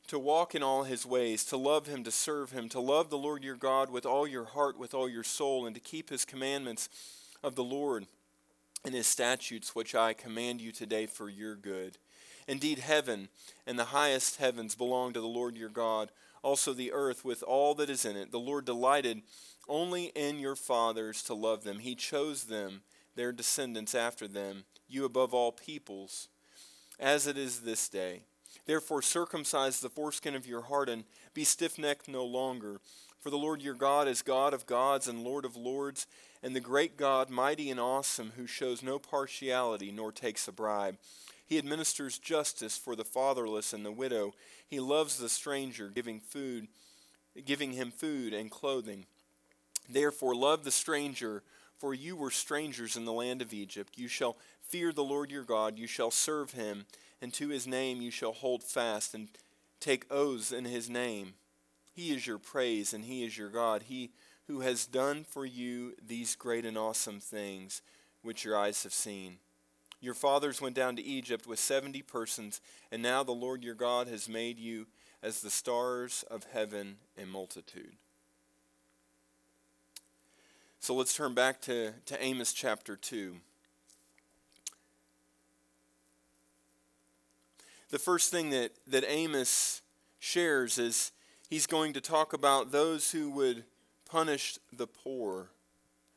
to 0.07 0.19
walk 0.19 0.53
in 0.53 0.63
all 0.63 0.83
his 0.83 1.05
ways, 1.05 1.45
to 1.45 1.57
love 1.57 1.87
him, 1.87 2.03
to 2.03 2.11
serve 2.11 2.51
him, 2.51 2.67
to 2.69 2.81
love 2.81 3.09
the 3.09 3.17
Lord 3.17 3.43
your 3.43 3.55
God 3.55 3.89
with 3.89 4.05
all 4.05 4.27
your 4.27 4.45
heart, 4.45 4.77
with 4.77 4.93
all 4.93 5.07
your 5.07 5.23
soul, 5.23 5.65
and 5.65 5.75
to 5.75 5.81
keep 5.81 6.09
his 6.09 6.25
commandments 6.25 6.89
of 7.41 7.55
the 7.55 7.63
Lord 7.63 8.05
and 8.83 8.93
his 8.93 9.07
statutes, 9.07 9.75
which 9.75 9.95
I 9.95 10.11
command 10.11 10.59
you 10.59 10.73
today 10.73 11.05
for 11.05 11.29
your 11.29 11.55
good? 11.55 11.97
Indeed, 12.47 12.79
heaven 12.79 13.29
and 13.65 13.79
the 13.79 13.85
highest 13.85 14.37
heavens 14.37 14.75
belong 14.75 15.13
to 15.13 15.21
the 15.21 15.27
Lord 15.27 15.57
your 15.57 15.69
God, 15.69 16.09
also 16.41 16.73
the 16.73 16.91
earth 16.91 17.23
with 17.23 17.43
all 17.43 17.73
that 17.75 17.89
is 17.89 18.05
in 18.05 18.17
it. 18.17 18.31
The 18.31 18.39
Lord 18.39 18.65
delighted 18.65 19.21
only 19.67 20.05
in 20.15 20.39
your 20.39 20.55
fathers 20.55 21.23
to 21.23 21.33
love 21.33 21.63
them. 21.63 21.79
He 21.79 21.95
chose 21.95 22.43
them, 22.43 22.81
their 23.15 23.31
descendants 23.31 23.95
after 23.95 24.27
them, 24.27 24.65
you 24.89 25.05
above 25.05 25.33
all 25.33 25.51
peoples, 25.51 26.27
as 26.99 27.27
it 27.27 27.37
is 27.37 27.61
this 27.61 27.87
day. 27.87 28.21
Therefore, 28.65 29.01
circumcise 29.01 29.79
the 29.79 29.89
foreskin 29.89 30.35
of 30.35 30.47
your 30.47 30.63
heart 30.63 30.89
and 30.89 31.03
be 31.33 31.43
stiff 31.43 31.77
necked 31.77 32.07
no 32.07 32.23
longer. 32.23 32.79
For 33.19 33.29
the 33.29 33.37
Lord 33.37 33.61
your 33.61 33.73
God 33.73 34.07
is 34.07 34.21
God 34.21 34.53
of 34.53 34.65
gods 34.65 35.07
and 35.07 35.23
Lord 35.23 35.45
of 35.45 35.55
lords, 35.55 36.07
and 36.41 36.53
the 36.53 36.59
great 36.59 36.97
God, 36.97 37.29
mighty 37.29 37.71
and 37.71 37.79
awesome, 37.79 38.33
who 38.35 38.45
shows 38.45 38.83
no 38.83 38.99
partiality 38.99 39.91
nor 39.91 40.11
takes 40.11 40.47
a 40.47 40.51
bribe. 40.51 40.97
He 41.45 41.57
administers 41.57 42.17
justice 42.17 42.77
for 42.77 42.95
the 42.95 43.05
fatherless 43.05 43.73
and 43.73 43.85
the 43.85 43.91
widow. 43.91 44.33
He 44.67 44.79
loves 44.79 45.17
the 45.17 45.29
stranger, 45.29 45.89
giving 45.89 46.19
food, 46.19 46.67
giving 47.45 47.73
him 47.73 47.91
food 47.91 48.33
and 48.33 48.49
clothing. 48.49 49.05
Therefore 49.89 50.35
love 50.35 50.63
the 50.63 50.71
stranger, 50.71 51.43
for 51.77 51.93
you 51.93 52.15
were 52.15 52.31
strangers 52.31 52.95
in 52.95 53.05
the 53.05 53.13
land 53.13 53.41
of 53.41 53.53
Egypt. 53.53 53.97
You 53.97 54.07
shall 54.07 54.37
fear 54.61 54.93
the 54.93 55.03
Lord 55.03 55.31
your 55.31 55.43
God, 55.43 55.77
you 55.77 55.87
shall 55.87 56.11
serve 56.11 56.51
him, 56.51 56.85
and 57.21 57.33
to 57.33 57.49
his 57.49 57.67
name 57.67 58.01
you 58.01 58.11
shall 58.11 58.31
hold 58.31 58.63
fast 58.63 59.13
and 59.13 59.27
take 59.79 60.05
oaths 60.09 60.51
in 60.51 60.65
his 60.65 60.89
name. 60.89 61.33
He 61.93 62.11
is 62.11 62.25
your 62.25 62.39
praise 62.39 62.93
and 62.93 63.05
he 63.05 63.23
is 63.23 63.37
your 63.37 63.49
God, 63.49 63.83
he 63.83 64.11
who 64.47 64.61
has 64.61 64.85
done 64.85 65.25
for 65.27 65.45
you 65.45 65.93
these 66.05 66.35
great 66.35 66.65
and 66.65 66.77
awesome 66.77 67.19
things 67.19 67.81
which 68.21 68.43
your 68.43 68.57
eyes 68.57 68.83
have 68.83 68.93
seen. 68.93 69.37
Your 70.03 70.13
fathers 70.13 70.59
went 70.59 70.75
down 70.75 70.97
to 70.97 71.01
Egypt 71.01 71.47
with 71.47 71.59
70 71.59 72.01
persons, 72.01 72.59
and 72.91 73.01
now 73.01 73.23
the 73.23 73.31
Lord 73.31 73.63
your 73.63 73.73
God 73.73 74.09
has 74.09 74.27
made 74.27 74.59
you 74.59 74.85
as 75.23 75.39
the 75.39 75.49
stars 75.49 76.25
of 76.29 76.45
heaven 76.51 76.97
in 77.15 77.29
multitude. 77.29 77.95
So 80.81 80.93
let's 80.93 81.15
turn 81.15 81.33
back 81.33 81.61
to, 81.61 81.93
to 82.07 82.21
Amos 82.21 82.51
chapter 82.51 82.97
2. 82.97 83.37
The 87.89 87.99
first 87.99 88.29
thing 88.29 88.49
that, 88.49 88.73
that 88.85 89.05
Amos 89.07 89.81
shares 90.19 90.77
is 90.77 91.13
he's 91.49 91.65
going 91.65 91.93
to 91.93 92.01
talk 92.01 92.33
about 92.33 92.73
those 92.73 93.11
who 93.11 93.31
would 93.31 93.63
punish 94.03 94.59
the 94.73 94.85
poor. 94.85 95.51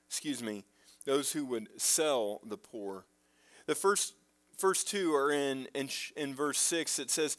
Excuse 0.08 0.42
me, 0.42 0.64
those 1.04 1.30
who 1.30 1.44
would 1.44 1.68
sell 1.80 2.40
the 2.44 2.58
poor. 2.58 3.04
The 3.66 3.74
first, 3.74 4.14
first 4.56 4.88
two 4.88 5.14
are 5.14 5.30
in, 5.30 5.68
in, 5.74 5.88
in 6.16 6.34
verse 6.34 6.58
6. 6.58 6.98
It 6.98 7.10
says, 7.10 7.36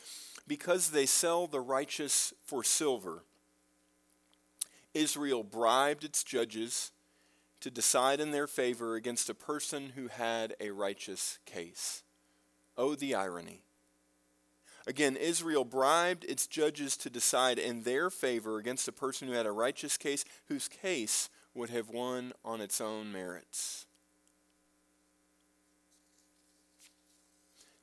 Because 0.47 0.91
they 0.91 1.05
sell 1.05 1.47
the 1.47 1.61
righteous 1.61 2.33
for 2.45 2.63
silver. 2.63 3.23
Israel 4.93 5.43
bribed 5.43 6.03
its 6.03 6.23
judges 6.23 6.91
to 7.59 7.71
decide 7.71 8.19
in 8.19 8.31
their 8.31 8.47
favor 8.47 8.95
against 8.95 9.29
a 9.29 9.33
person 9.33 9.93
who 9.95 10.07
had 10.07 10.55
a 10.59 10.71
righteous 10.71 11.39
case. 11.45 12.03
Oh, 12.77 12.95
the 12.95 13.15
irony. 13.15 13.61
Again, 14.85 15.17
Israel 15.17 15.65
bribed 15.65 16.23
its 16.23 16.47
judges 16.47 16.95
to 16.97 17.09
decide 17.09 17.59
in 17.59 17.83
their 17.83 18.09
favor 18.09 18.57
against 18.57 18.87
a 18.87 18.93
person 18.93 19.27
who 19.27 19.33
had 19.33 19.45
a 19.45 19.51
righteous 19.51 19.97
case, 19.97 20.23
whose 20.47 20.67
case 20.67 21.29
would 21.53 21.69
have 21.69 21.89
won 21.89 22.31
on 22.45 22.61
its 22.61 22.79
own 22.79 23.11
merits. 23.11 23.86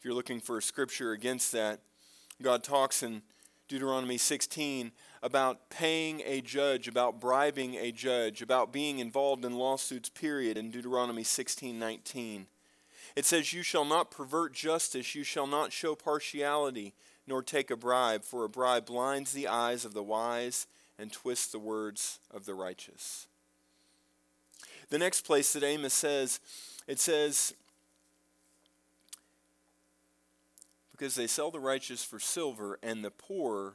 If 0.04 0.08
you're 0.08 0.16
looking 0.16 0.40
for 0.40 0.58
a 0.58 0.62
scripture 0.62 1.12
against 1.12 1.50
that, 1.52 1.80
God 2.42 2.62
talks 2.62 3.02
in 3.02 3.22
Deuteronomy 3.68 4.18
16 4.18 4.92
about 5.22 5.70
paying 5.70 6.20
a 6.26 6.42
judge, 6.42 6.86
about 6.88 7.22
bribing 7.22 7.76
a 7.76 7.90
judge, 7.90 8.42
about 8.42 8.70
being 8.70 8.98
involved 8.98 9.46
in 9.46 9.56
lawsuits, 9.56 10.10
period, 10.10 10.58
in 10.58 10.70
Deuteronomy 10.70 11.24
16 11.24 11.78
19. 11.78 12.46
It 13.16 13.24
says, 13.24 13.54
You 13.54 13.62
shall 13.62 13.86
not 13.86 14.10
pervert 14.10 14.52
justice, 14.52 15.14
you 15.14 15.24
shall 15.24 15.46
not 15.46 15.72
show 15.72 15.94
partiality, 15.94 16.92
nor 17.26 17.42
take 17.42 17.70
a 17.70 17.76
bribe, 17.76 18.24
for 18.24 18.44
a 18.44 18.48
bribe 18.50 18.84
blinds 18.84 19.32
the 19.32 19.48
eyes 19.48 19.86
of 19.86 19.94
the 19.94 20.02
wise 20.02 20.66
and 20.98 21.10
twists 21.10 21.50
the 21.50 21.58
words 21.58 22.18
of 22.30 22.44
the 22.44 22.52
righteous. 22.52 23.26
The 24.90 24.98
next 24.98 25.22
place 25.22 25.54
that 25.54 25.62
Amos 25.62 25.94
says, 25.94 26.40
it 26.86 27.00
says, 27.00 27.54
because 30.96 31.16
they 31.16 31.26
sell 31.26 31.50
the 31.50 31.58
righteous 31.58 32.04
for 32.04 32.20
silver 32.20 32.78
and 32.80 33.04
the 33.04 33.10
poor 33.10 33.74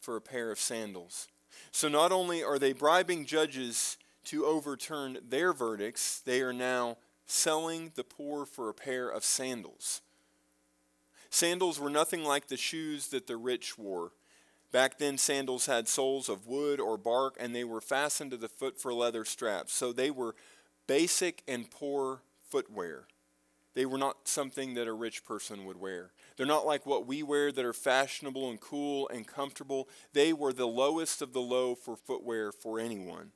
for 0.00 0.16
a 0.16 0.20
pair 0.20 0.50
of 0.50 0.58
sandals. 0.58 1.28
So 1.70 1.88
not 1.88 2.10
only 2.10 2.42
are 2.42 2.58
they 2.58 2.72
bribing 2.72 3.26
judges 3.26 3.96
to 4.24 4.44
overturn 4.44 5.18
their 5.28 5.52
verdicts, 5.52 6.18
they 6.18 6.40
are 6.40 6.52
now 6.52 6.96
selling 7.26 7.92
the 7.94 8.02
poor 8.02 8.44
for 8.44 8.68
a 8.68 8.74
pair 8.74 9.08
of 9.08 9.22
sandals. 9.22 10.00
Sandals 11.30 11.78
were 11.78 11.90
nothing 11.90 12.24
like 12.24 12.48
the 12.48 12.56
shoes 12.56 13.08
that 13.08 13.28
the 13.28 13.36
rich 13.36 13.78
wore. 13.78 14.10
Back 14.72 14.98
then, 14.98 15.18
sandals 15.18 15.66
had 15.66 15.86
soles 15.86 16.28
of 16.28 16.48
wood 16.48 16.80
or 16.80 16.96
bark, 16.96 17.36
and 17.38 17.54
they 17.54 17.64
were 17.64 17.80
fastened 17.80 18.32
to 18.32 18.36
the 18.36 18.48
foot 18.48 18.80
for 18.80 18.92
leather 18.92 19.24
straps. 19.24 19.72
So 19.72 19.92
they 19.92 20.10
were 20.10 20.34
basic 20.88 21.44
and 21.46 21.70
poor 21.70 22.22
footwear. 22.48 23.04
They 23.74 23.86
were 23.86 23.98
not 23.98 24.28
something 24.28 24.74
that 24.74 24.88
a 24.88 24.92
rich 24.92 25.24
person 25.24 25.64
would 25.64 25.78
wear. 25.78 26.10
They're 26.42 26.48
not 26.48 26.66
like 26.66 26.86
what 26.86 27.06
we 27.06 27.22
wear 27.22 27.52
that 27.52 27.64
are 27.64 27.72
fashionable 27.72 28.50
and 28.50 28.60
cool 28.60 29.08
and 29.10 29.24
comfortable. 29.24 29.88
They 30.12 30.32
were 30.32 30.52
the 30.52 30.66
lowest 30.66 31.22
of 31.22 31.32
the 31.32 31.40
low 31.40 31.76
for 31.76 31.96
footwear 31.96 32.50
for 32.50 32.80
anyone. 32.80 33.30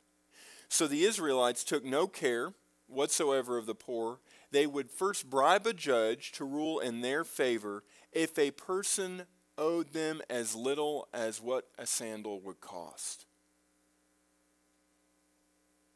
So 0.68 0.88
the 0.88 1.04
Israelites 1.04 1.62
took 1.62 1.84
no 1.84 2.08
care 2.08 2.52
whatsoever 2.88 3.58
of 3.58 3.66
the 3.66 3.76
poor. 3.76 4.18
They 4.50 4.66
would 4.66 4.90
first 4.90 5.30
bribe 5.30 5.68
a 5.68 5.72
judge 5.72 6.32
to 6.32 6.44
rule 6.44 6.80
in 6.80 7.00
their 7.00 7.22
favor 7.22 7.84
if 8.10 8.36
a 8.36 8.50
person 8.50 9.26
owed 9.56 9.92
them 9.92 10.20
as 10.28 10.56
little 10.56 11.06
as 11.14 11.40
what 11.40 11.68
a 11.78 11.86
sandal 11.86 12.40
would 12.40 12.60
cost. 12.60 13.24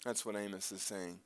That's 0.04 0.24
what 0.24 0.36
Amos 0.36 0.70
is 0.70 0.82
saying. 0.82 1.18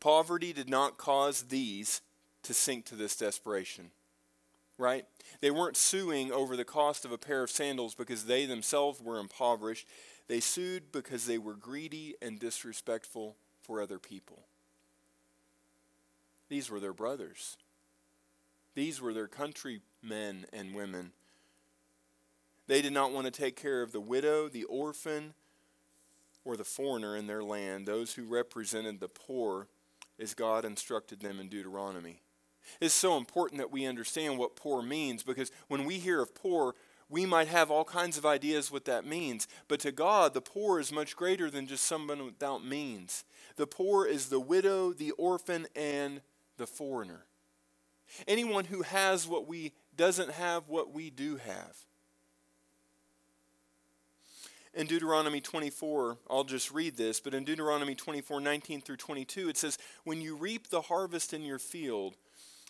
Poverty 0.00 0.52
did 0.52 0.68
not 0.68 0.98
cause 0.98 1.42
these 1.42 2.00
to 2.42 2.52
sink 2.52 2.84
to 2.86 2.96
this 2.96 3.14
desperation. 3.14 3.92
Right? 4.76 5.06
They 5.40 5.50
weren't 5.50 5.76
suing 5.76 6.32
over 6.32 6.56
the 6.56 6.64
cost 6.64 7.04
of 7.04 7.12
a 7.12 7.18
pair 7.18 7.42
of 7.42 7.50
sandals 7.50 7.94
because 7.94 8.24
they 8.24 8.44
themselves 8.44 9.00
were 9.00 9.18
impoverished. 9.18 9.86
They 10.26 10.40
sued 10.40 10.90
because 10.90 11.26
they 11.26 11.38
were 11.38 11.54
greedy 11.54 12.16
and 12.20 12.40
disrespectful 12.40 13.36
for 13.62 13.80
other 13.80 13.98
people. 13.98 14.46
These 16.48 16.70
were 16.70 16.80
their 16.80 16.92
brothers. 16.92 17.56
These 18.74 19.00
were 19.00 19.12
their 19.12 19.28
countrymen 19.28 20.46
and 20.52 20.74
women. 20.74 21.12
They 22.66 22.82
did 22.82 22.92
not 22.92 23.12
want 23.12 23.26
to 23.26 23.30
take 23.30 23.56
care 23.56 23.82
of 23.82 23.92
the 23.92 24.00
widow, 24.00 24.48
the 24.48 24.64
orphan, 24.64 25.34
or 26.44 26.56
the 26.56 26.64
foreigner 26.64 27.16
in 27.16 27.26
their 27.26 27.42
land, 27.42 27.86
those 27.86 28.14
who 28.14 28.24
represented 28.24 29.00
the 29.00 29.08
poor 29.08 29.68
as 30.18 30.34
God 30.34 30.64
instructed 30.64 31.20
them 31.20 31.40
in 31.40 31.48
Deuteronomy. 31.48 32.20
It's 32.80 32.94
so 32.94 33.16
important 33.16 33.58
that 33.58 33.72
we 33.72 33.86
understand 33.86 34.38
what 34.38 34.56
poor 34.56 34.82
means 34.82 35.22
because 35.22 35.50
when 35.68 35.84
we 35.84 35.98
hear 35.98 36.20
of 36.20 36.34
poor, 36.34 36.74
we 37.08 37.26
might 37.26 37.48
have 37.48 37.70
all 37.70 37.84
kinds 37.84 38.16
of 38.18 38.26
ideas 38.26 38.70
what 38.70 38.86
that 38.86 39.06
means. 39.06 39.46
But 39.68 39.80
to 39.80 39.92
God, 39.92 40.34
the 40.34 40.40
poor 40.40 40.80
is 40.80 40.92
much 40.92 41.16
greater 41.16 41.50
than 41.50 41.66
just 41.66 41.84
someone 41.84 42.24
without 42.24 42.64
means. 42.64 43.24
The 43.56 43.66
poor 43.66 44.06
is 44.06 44.28
the 44.28 44.40
widow, 44.40 44.92
the 44.92 45.12
orphan, 45.12 45.66
and 45.76 46.22
the 46.56 46.66
foreigner. 46.66 47.26
Anyone 48.26 48.64
who 48.64 48.82
has 48.82 49.26
what 49.26 49.46
we 49.46 49.72
doesn't 49.96 50.32
have 50.32 50.68
what 50.68 50.92
we 50.92 51.10
do 51.10 51.36
have. 51.36 51.76
In 54.74 54.88
Deuteronomy 54.88 55.40
24, 55.40 56.18
I'll 56.28 56.42
just 56.42 56.72
read 56.72 56.96
this, 56.96 57.20
but 57.20 57.32
in 57.32 57.44
Deuteronomy 57.44 57.94
24, 57.94 58.40
19 58.40 58.80
through 58.80 58.96
22, 58.96 59.48
it 59.48 59.56
says, 59.56 59.78
When 60.02 60.20
you 60.20 60.34
reap 60.34 60.68
the 60.68 60.82
harvest 60.82 61.32
in 61.32 61.42
your 61.42 61.60
field, 61.60 62.16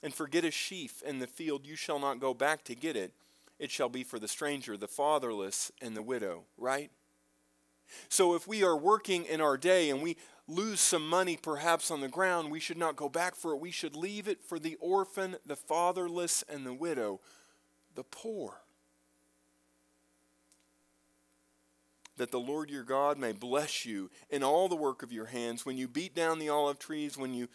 and 0.05 0.15
forget 0.15 0.45
a 0.45 0.51
sheaf 0.51 1.03
in 1.03 1.19
the 1.19 1.27
field, 1.27 1.67
you 1.67 1.77
shall 1.77 1.99
not 1.99 2.21
go 2.21 2.35
back 2.35 2.63
to 2.65 2.75
get 2.75 2.95
it. 2.95 3.11
It 3.59 3.71
shall 3.71 3.89
be 3.89 4.05
for 4.05 4.19
the 4.19 4.29
stranger, 4.29 4.77
the 4.77 4.87
fatherless, 4.87 5.73
and 5.81 5.97
the 5.97 6.03
widow, 6.03 6.43
right? 6.59 6.91
So 8.11 8.35
if 8.35 8.47
we 8.47 8.63
are 8.63 8.77
working 8.77 9.25
in 9.25 9.41
our 9.41 9.57
day 9.57 9.89
and 9.89 10.03
we 10.03 10.19
lose 10.47 10.81
some 10.81 11.09
money 11.09 11.39
perhaps 11.41 11.91
on 11.91 12.03
the 12.03 12.09
ground, 12.09 12.51
we 12.51 12.61
should 12.61 12.77
not 12.77 12.97
go 12.97 13.09
back 13.09 13.35
for 13.35 13.53
it. 13.53 13.61
We 13.61 13.71
should 13.71 13.97
leave 13.97 14.29
it 14.29 14.43
for 14.43 14.59
the 14.59 14.77
orphan, 14.79 15.37
the 15.47 15.57
fatherless, 15.57 16.45
and 16.51 16.67
the 16.67 16.75
widow, 16.75 17.21
the 17.95 18.05
poor. 18.05 18.61
That 22.19 22.31
the 22.31 22.39
Lord 22.39 22.69
your 22.69 22.85
God 22.85 23.19
may 23.19 23.33
bless 23.33 23.87
you 23.87 24.11
in 24.29 24.43
all 24.43 24.69
the 24.69 24.77
work 24.77 25.03
of 25.03 25.13
your 25.13 25.27
hands. 25.27 25.65
When 25.65 25.79
you 25.79 25.89
beat 25.89 26.15
down 26.15 26.39
the 26.39 26.51
olive 26.51 26.79
trees, 26.79 27.17
when 27.17 27.33
you 27.33 27.49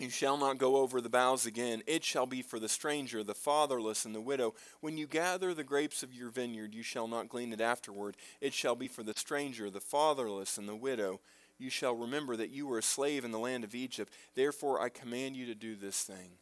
you 0.00 0.10
shall 0.10 0.36
not 0.36 0.58
go 0.58 0.76
over 0.76 1.00
the 1.00 1.08
boughs 1.08 1.46
again. 1.46 1.82
It 1.86 2.04
shall 2.04 2.26
be 2.26 2.42
for 2.42 2.58
the 2.58 2.68
stranger, 2.68 3.22
the 3.22 3.34
fatherless, 3.34 4.04
and 4.04 4.14
the 4.14 4.20
widow. 4.20 4.54
When 4.80 4.96
you 4.96 5.06
gather 5.06 5.52
the 5.52 5.64
grapes 5.64 6.02
of 6.02 6.14
your 6.14 6.30
vineyard, 6.30 6.74
you 6.74 6.82
shall 6.82 7.06
not 7.06 7.28
glean 7.28 7.52
it 7.52 7.60
afterward. 7.60 8.16
It 8.40 8.54
shall 8.54 8.74
be 8.74 8.88
for 8.88 9.02
the 9.02 9.14
stranger, 9.14 9.68
the 9.68 9.80
fatherless, 9.80 10.56
and 10.56 10.68
the 10.68 10.76
widow. 10.76 11.20
You 11.58 11.68
shall 11.68 11.94
remember 11.94 12.36
that 12.36 12.50
you 12.50 12.66
were 12.66 12.78
a 12.78 12.82
slave 12.82 13.24
in 13.24 13.30
the 13.30 13.38
land 13.38 13.64
of 13.64 13.74
Egypt. 13.74 14.14
Therefore, 14.34 14.80
I 14.80 14.88
command 14.88 15.36
you 15.36 15.44
to 15.46 15.54
do 15.54 15.76
this 15.76 16.02
thing. 16.02 16.38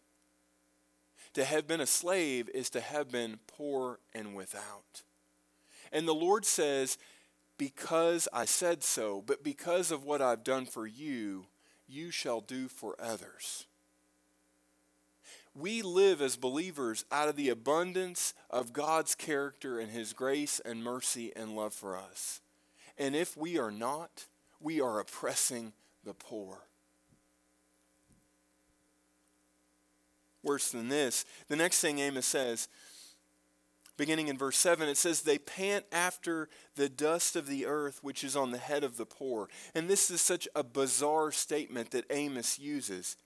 To 1.35 1.44
have 1.44 1.66
been 1.66 1.81
a 1.81 1.87
slave 1.87 2.49
is 2.55 2.71
to 2.71 2.81
have 2.81 3.11
been 3.11 3.38
poor 3.49 3.99
and 4.14 4.35
without. 4.35 5.03
And 5.92 6.07
the 6.07 6.14
Lord 6.14 6.44
says, 6.44 6.99
Because 7.57 8.29
I 8.33 8.44
said 8.44 8.85
so, 8.85 9.23
but 9.27 9.42
because 9.42 9.90
of 9.90 10.05
what 10.05 10.23
I've 10.23 10.44
done 10.44 10.66
for 10.66 10.87
you, 10.87 11.47
you 11.88 12.11
shall 12.11 12.40
do 12.40 12.68
for 12.68 12.94
others. 13.01 13.66
We 15.55 15.83
live 15.83 16.22
as 16.22 16.37
believers 16.37 17.05
out 17.11 17.29
of 17.29 17.37
the 17.37 17.48
abundance 17.48 18.35
of 18.51 18.72
God's 18.72 19.14
character 19.14 19.81
and 19.81 19.90
His 19.90 20.12
grace 20.12 20.61
and 20.64 20.85
mercy 20.85 21.33
and 21.35 21.57
love 21.57 21.74
for 21.74 21.96
us. 21.96 22.40
And 22.96 23.16
if 23.16 23.37
we 23.37 23.59
are 23.59 23.70
not, 23.70 24.27
we 24.61 24.81
are 24.81 25.01
oppressing 25.01 25.72
the 26.05 26.14
poor. 26.14 26.59
Worse 30.42 30.70
than 30.70 30.88
this, 30.88 31.24
the 31.48 31.57
next 31.57 31.81
thing 31.81 31.98
Amos 31.98 32.27
says 32.27 32.68
beginning 33.98 34.28
in 34.28 34.38
verse 34.38 34.56
7, 34.56 34.88
it 34.88 34.96
says, 34.96 35.20
They 35.20 35.37
pant 35.37 35.84
after 35.92 36.48
the 36.76 36.88
dust 36.88 37.37
of 37.37 37.46
the 37.46 37.66
earth 37.66 37.98
which 38.02 38.24
is 38.24 38.34
on 38.34 38.52
the 38.52 38.58
head 38.58 38.82
of 38.82 38.96
the 38.96 39.04
poor. 39.04 39.50
And 39.74 39.90
this 39.90 40.11
is 40.11 40.22
such 40.22 40.48
a 40.54 40.62
bizarre 40.62 41.30
statement 41.32 41.90
that 41.90 42.06
Amos 42.08 42.58
uses. 42.58 43.16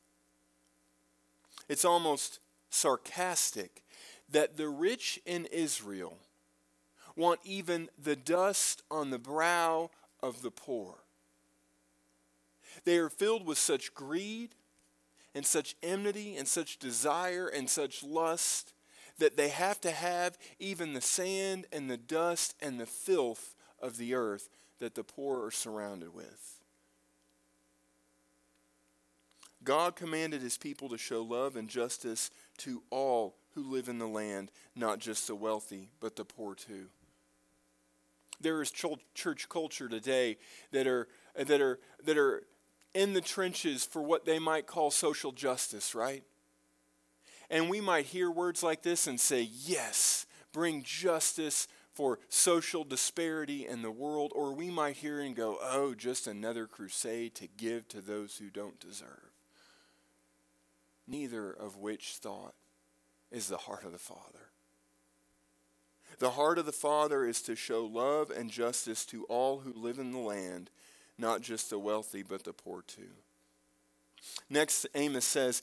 It's 1.68 1.85
almost 1.85 2.40
sarcastic 2.70 3.85
that 4.30 4.56
the 4.56 4.68
rich 4.68 5.20
in 5.24 5.46
Israel 5.46 6.16
want 7.14 7.40
even 7.44 7.90
the 8.02 8.16
dust 8.16 8.82
on 8.90 9.11
the 9.11 9.18
brow 9.18 9.90
of 10.22 10.42
the 10.42 10.50
poor. 10.50 10.96
They 12.85 12.96
are 12.96 13.11
filled 13.11 13.46
with 13.46 13.58
such 13.58 13.92
greed 13.92 14.54
and 15.35 15.44
such 15.44 15.76
enmity 15.82 16.37
and 16.37 16.48
such 16.48 16.78
desire 16.78 17.46
and 17.46 17.68
such 17.68 18.02
lust 18.02 18.72
that 19.18 19.37
they 19.37 19.48
have 19.48 19.81
to 19.83 19.90
have 19.90 20.38
even 20.59 20.92
the 20.92 21.01
sand 21.01 21.66
and 21.72 21.90
the 21.90 21.96
dust 21.96 22.55
and 22.61 22.81
the 22.81 22.87
filth 22.87 23.55
of 23.81 23.96
the 23.96 24.14
earth 24.14 24.48
that 24.79 24.94
the 24.94 25.05
poor 25.05 25.44
are 25.44 25.51
surrounded 25.51 26.14
with. 26.14 26.61
God 29.64 29.94
commanded 29.94 30.42
his 30.42 30.59
people 30.59 30.88
to 30.88 30.98
show 30.98 31.22
love 31.22 31.57
and 31.57 31.68
justice 31.68 32.31
to 32.59 32.83
all 32.90 33.37
who 33.55 33.70
live 33.70 33.88
in 33.88 33.98
the 33.98 34.09
land, 34.09 34.51
not 34.75 34.98
just 34.98 35.27
the 35.27 35.35
wealthy, 35.35 35.90
but 36.01 36.16
the 36.16 36.25
poor 36.25 36.55
too. 36.55 36.87
There 38.40 38.61
is 38.61 38.72
church 38.72 39.48
culture 39.48 39.88
today 39.88 40.38
that 40.72 40.87
are 40.87 41.07
that 41.37 41.61
are 41.61 41.79
that 42.05 42.18
are 42.18 42.42
in 42.92 43.12
the 43.12 43.20
trenches 43.20 43.85
for 43.85 44.03
what 44.03 44.25
they 44.25 44.38
might 44.38 44.66
call 44.66 44.90
social 44.90 45.31
justice, 45.31 45.94
right? 45.94 46.25
And 47.53 47.69
we 47.69 47.83
might 47.83 48.07
hear 48.07 48.31
words 48.31 48.62
like 48.62 48.83
this 48.83 49.07
and 49.07 49.21
say, 49.21 49.43
"Yes, 49.43 50.27
bring 50.53 50.83
justice 50.83 51.69
for 51.93 52.19
social 52.31 52.83
disparity 52.83 53.67
in 53.67 53.83
the 53.83 53.91
world," 53.91 54.33
or 54.35 54.55
we 54.55 54.71
might 54.71 54.97
hear 54.97 55.21
and 55.21 55.37
go, 55.37 55.59
"Oh, 55.61 55.95
just 55.95 56.27
another 56.27 56.67
crusade 56.67 57.35
to 57.37 57.47
give 57.47 57.87
to 57.88 58.01
those 58.01 58.38
who 58.38 58.49
don't 58.49 58.81
deserve." 58.81 59.31
Neither 61.07 61.53
of 61.53 61.77
which 61.77 62.17
thought 62.17 62.55
is 63.31 63.49
the 63.49 63.59
heart 63.59 63.85
of 63.85 63.93
the 63.93 63.99
Father. 63.99 64.51
The 66.19 66.33
heart 66.33 66.59
of 66.59 66.65
the 66.65 66.73
Father 66.73 67.27
is 67.27 67.43
to 67.43 67.55
show 67.55 67.85
love 67.85 68.31
and 68.31 68.51
justice 68.51 69.05
to 69.07 69.25
all 69.25 69.61
who 69.61 69.75
live 69.75 69.99
in 69.99 70.12
the 70.12 70.19
land, 70.19 70.71
not 71.19 71.43
just 71.43 71.69
the 71.69 71.79
wealthy, 71.79 72.23
but 72.23 72.45
the 72.45 72.55
poor 72.55 72.81
too. 72.81 73.23
Next, 74.49 74.87
Amos 74.95 75.27
says 75.27 75.62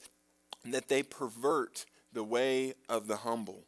that 0.64 0.88
they 0.88 1.02
pervert 1.02 1.86
the 2.12 2.24
way 2.24 2.74
of 2.88 3.06
the 3.06 3.18
humble. 3.18 3.64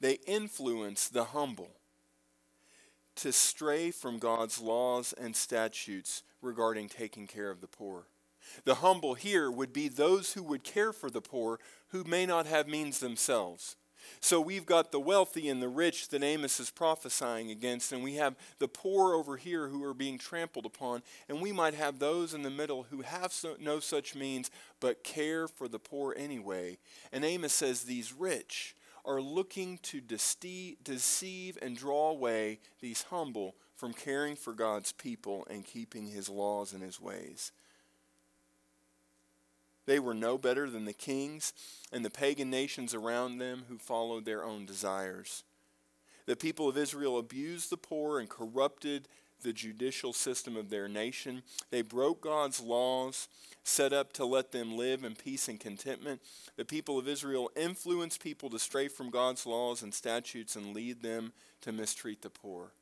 They 0.00 0.18
influence 0.26 1.08
the 1.08 1.24
humble 1.24 1.70
to 3.16 3.32
stray 3.32 3.90
from 3.90 4.18
God's 4.18 4.60
laws 4.60 5.14
and 5.14 5.34
statutes 5.34 6.22
regarding 6.42 6.88
taking 6.88 7.26
care 7.26 7.50
of 7.50 7.60
the 7.60 7.66
poor. 7.66 8.06
The 8.64 8.76
humble 8.76 9.14
here 9.14 9.50
would 9.50 9.72
be 9.72 9.88
those 9.88 10.34
who 10.34 10.42
would 10.44 10.64
care 10.64 10.92
for 10.92 11.10
the 11.10 11.22
poor 11.22 11.58
who 11.88 12.04
may 12.04 12.26
not 12.26 12.46
have 12.46 12.68
means 12.68 13.00
themselves. 13.00 13.76
So 14.20 14.40
we've 14.40 14.66
got 14.66 14.92
the 14.92 15.00
wealthy 15.00 15.48
and 15.48 15.62
the 15.62 15.68
rich 15.68 16.08
that 16.08 16.22
Amos 16.22 16.58
is 16.60 16.70
prophesying 16.70 17.50
against, 17.50 17.92
and 17.92 18.02
we 18.02 18.14
have 18.14 18.36
the 18.58 18.68
poor 18.68 19.14
over 19.14 19.36
here 19.36 19.68
who 19.68 19.84
are 19.84 19.94
being 19.94 20.18
trampled 20.18 20.66
upon, 20.66 21.02
and 21.28 21.40
we 21.40 21.52
might 21.52 21.74
have 21.74 21.98
those 21.98 22.34
in 22.34 22.42
the 22.42 22.50
middle 22.50 22.84
who 22.84 23.02
have 23.02 23.32
so, 23.32 23.56
no 23.60 23.80
such 23.80 24.14
means 24.14 24.50
but 24.80 25.04
care 25.04 25.48
for 25.48 25.68
the 25.68 25.78
poor 25.78 26.14
anyway. 26.16 26.78
And 27.12 27.24
Amos 27.24 27.52
says 27.52 27.82
these 27.82 28.12
rich 28.12 28.74
are 29.04 29.20
looking 29.20 29.78
to 29.78 30.00
deceive 30.00 31.58
and 31.62 31.76
draw 31.76 32.10
away 32.10 32.58
these 32.80 33.02
humble 33.04 33.54
from 33.76 33.92
caring 33.92 34.34
for 34.34 34.52
God's 34.52 34.92
people 34.92 35.46
and 35.48 35.64
keeping 35.64 36.06
his 36.06 36.28
laws 36.28 36.72
and 36.72 36.82
his 36.82 37.00
ways. 37.00 37.52
They 39.86 39.98
were 39.98 40.14
no 40.14 40.36
better 40.36 40.68
than 40.68 40.84
the 40.84 40.92
kings 40.92 41.52
and 41.92 42.04
the 42.04 42.10
pagan 42.10 42.50
nations 42.50 42.92
around 42.92 43.38
them 43.38 43.64
who 43.68 43.78
followed 43.78 44.24
their 44.24 44.44
own 44.44 44.66
desires. 44.66 45.44
The 46.26 46.36
people 46.36 46.68
of 46.68 46.76
Israel 46.76 47.18
abused 47.18 47.70
the 47.70 47.76
poor 47.76 48.18
and 48.18 48.28
corrupted 48.28 49.08
the 49.42 49.52
judicial 49.52 50.12
system 50.12 50.56
of 50.56 50.70
their 50.70 50.88
nation. 50.88 51.42
They 51.70 51.82
broke 51.82 52.20
God's 52.20 52.60
laws, 52.60 53.28
set 53.62 53.92
up 53.92 54.12
to 54.14 54.24
let 54.24 54.50
them 54.50 54.76
live 54.76 55.04
in 55.04 55.14
peace 55.14 55.46
and 55.46 55.60
contentment. 55.60 56.20
The 56.56 56.64
people 56.64 56.98
of 56.98 57.06
Israel 57.06 57.50
influenced 57.54 58.22
people 58.22 58.50
to 58.50 58.58
stray 58.58 58.88
from 58.88 59.10
God's 59.10 59.46
laws 59.46 59.82
and 59.82 59.94
statutes 59.94 60.56
and 60.56 60.74
lead 60.74 61.02
them 61.02 61.32
to 61.60 61.70
mistreat 61.70 62.22
the 62.22 62.30
poor. 62.30 62.72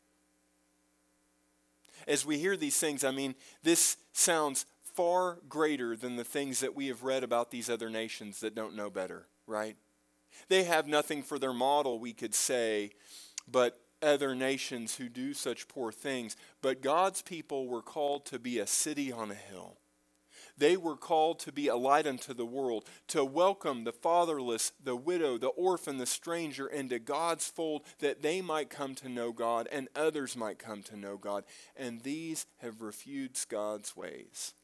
As 2.07 2.25
we 2.25 2.39
hear 2.39 2.57
these 2.57 2.79
things, 2.79 3.05
I 3.05 3.11
mean, 3.11 3.35
this 3.63 3.97
sounds 4.13 4.67
far 4.95 5.39
greater 5.49 5.97
than 5.97 6.17
the 6.17 6.25
things 6.25 6.61
that 6.61 6.75
we 6.75 6.87
have 6.89 7.03
read 7.03 7.25
about 7.25 7.51
these 7.51 7.69
other 7.69 7.91
nations 7.91 8.41
that 8.41 8.55
don't 8.55 8.77
know 8.77 8.91
better, 8.91 9.27
right? 9.47 9.77
They 10.49 10.65
have 10.65 10.87
nothing 10.87 11.23
for 11.23 11.39
their 11.39 11.53
model, 11.53 11.99
we 11.99 12.13
could 12.13 12.35
say, 12.35 12.91
but 13.47 13.81
other 14.03 14.35
nations 14.35 14.97
who 14.97 15.09
do 15.09 15.35
such 15.35 15.69
poor 15.69 15.91
things. 15.91 16.37
But 16.61 16.83
God's 16.83 17.23
people 17.23 17.67
were 17.67 17.83
called 17.83 18.27
to 18.27 18.39
be 18.39 18.59
a 18.59 18.67
city 18.67 19.11
on 19.11 19.31
a 19.31 19.35
hill. 19.35 19.79
They 20.57 20.77
were 20.77 20.97
called 20.97 21.41
to 21.41 21.53
be 21.53 21.67
a 21.67 21.77
light 21.77 22.07
unto 22.07 22.33
the 22.33 22.47
world, 22.47 22.85
to 23.09 23.25
welcome 23.25 23.83
the 23.83 23.93
fatherless, 23.93 24.71
the 24.83 24.95
widow, 24.95 25.37
the 25.37 25.49
orphan, 25.49 25.99
the 25.99 26.07
stranger 26.07 26.69
into 26.69 27.01
God's 27.01 27.49
fold, 27.49 27.83
that 27.99 28.23
they 28.23 28.41
might 28.41 28.71
come 28.71 28.95
to 28.97 29.09
know 29.09 29.33
God 29.33 29.67
and 29.73 29.89
others 29.97 30.37
might 30.37 30.61
come 30.61 30.83
to 30.85 30.97
know 30.97 31.17
God. 31.17 31.45
And 31.77 32.03
these 32.03 32.47
have 32.59 32.83
refused 32.83 33.49
God's 33.49 33.97
ways. 33.97 34.55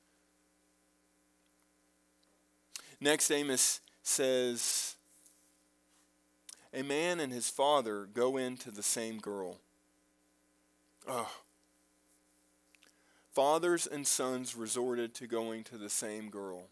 Next, 3.00 3.30
Amos 3.30 3.80
says, 4.02 4.96
A 6.74 6.82
man 6.82 7.18
and 7.18 7.32
his 7.32 7.48
father 7.48 8.06
go 8.12 8.36
into 8.36 8.70
the 8.70 8.82
same 8.82 9.18
girl. 9.18 9.58
Oh. 11.08 11.30
Fathers 13.32 13.86
and 13.86 14.06
sons 14.06 14.54
resorted 14.54 15.14
to 15.14 15.26
going 15.26 15.64
to 15.64 15.78
the 15.78 15.88
same 15.88 16.28
girl. 16.28 16.64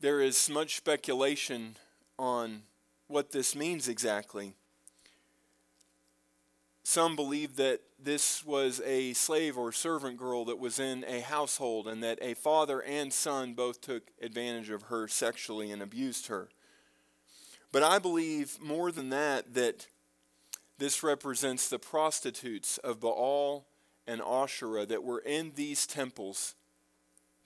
There 0.00 0.20
is 0.20 0.48
much 0.48 0.76
speculation 0.76 1.76
on 2.18 2.62
what 3.08 3.30
this 3.30 3.54
means 3.54 3.88
exactly. 3.88 4.54
Some 6.84 7.14
believe 7.14 7.56
that 7.56 7.80
this 7.98 8.44
was 8.44 8.80
a 8.84 9.12
slave 9.12 9.56
or 9.56 9.70
servant 9.70 10.16
girl 10.16 10.44
that 10.46 10.58
was 10.58 10.78
in 10.80 11.04
a 11.04 11.20
household 11.20 11.86
and 11.86 12.02
that 12.02 12.18
a 12.20 12.34
father 12.34 12.80
and 12.80 13.12
son 13.12 13.54
both 13.54 13.80
took 13.80 14.10
advantage 14.20 14.70
of 14.70 14.82
her 14.84 15.06
sexually 15.06 15.70
and 15.70 15.80
abused 15.80 16.26
her. 16.26 16.48
But 17.70 17.82
I 17.82 17.98
believe 17.98 18.58
more 18.60 18.90
than 18.90 19.10
that, 19.10 19.54
that 19.54 19.86
this 20.78 21.02
represents 21.02 21.68
the 21.68 21.78
prostitutes 21.78 22.78
of 22.78 23.00
Baal 23.00 23.66
and 24.06 24.20
Asherah 24.20 24.86
that 24.86 25.04
were 25.04 25.20
in 25.20 25.52
these 25.54 25.86
temples 25.86 26.56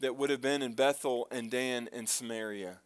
that 0.00 0.16
would 0.16 0.30
have 0.30 0.40
been 0.40 0.62
in 0.62 0.72
Bethel 0.72 1.28
and 1.30 1.50
Dan 1.50 1.88
and 1.92 2.08
Samaria. 2.08 2.78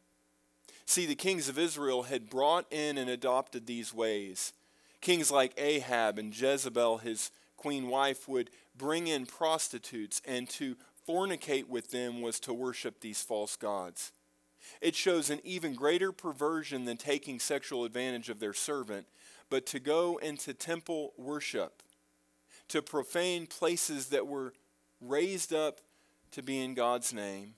See, 0.85 1.07
the 1.07 1.15
kings 1.15 1.49
of 1.49 1.59
Israel 1.59 2.05
had 2.05 2.29
brought 2.29 2.67
in 2.73 2.99
and 2.99 3.09
adopted 3.09 3.67
these 3.67 3.95
ways. 3.95 4.53
Kings 5.01 5.31
like 5.31 5.55
Ahab 5.57 6.19
and 6.19 6.39
Jezebel, 6.39 6.99
his 6.99 7.31
queen 7.57 7.89
wife, 7.89 8.29
would 8.29 8.51
bring 8.77 9.07
in 9.07 9.27
prostitutes, 9.27 10.21
and 10.27 10.49
to 10.51 10.77
fornicate 11.09 11.69
with 11.69 11.91
them 11.91 12.21
was 12.21 12.39
to 12.41 12.53
worship 12.53 13.01
these 13.01 13.23
false 13.23 13.57
gods. 13.57 14.13
It 14.81 14.95
shows 14.95 15.31
an 15.31 15.41
even 15.43 15.75
greater 15.75 16.13
perversion 16.13 16.85
than 16.85 16.97
taking 16.97 17.39
sexual 17.39 17.85
advantage 17.85 18.29
of 18.29 18.41
their 18.41 18.53
servant, 18.53 19.07
but 19.49 19.67
to 19.67 19.81
go 19.81 20.19
into 20.19 20.55
temple 20.55 21.13
worship, 21.17 21.83
to 22.69 22.83
profane 22.83 23.47
places 23.47 24.09
that 24.09 24.27
were 24.27 24.53
raised 25.01 25.53
up 25.53 25.81
to 26.33 26.43
be 26.43 26.61
in 26.61 26.75
God's 26.75 27.13
name, 27.13 27.55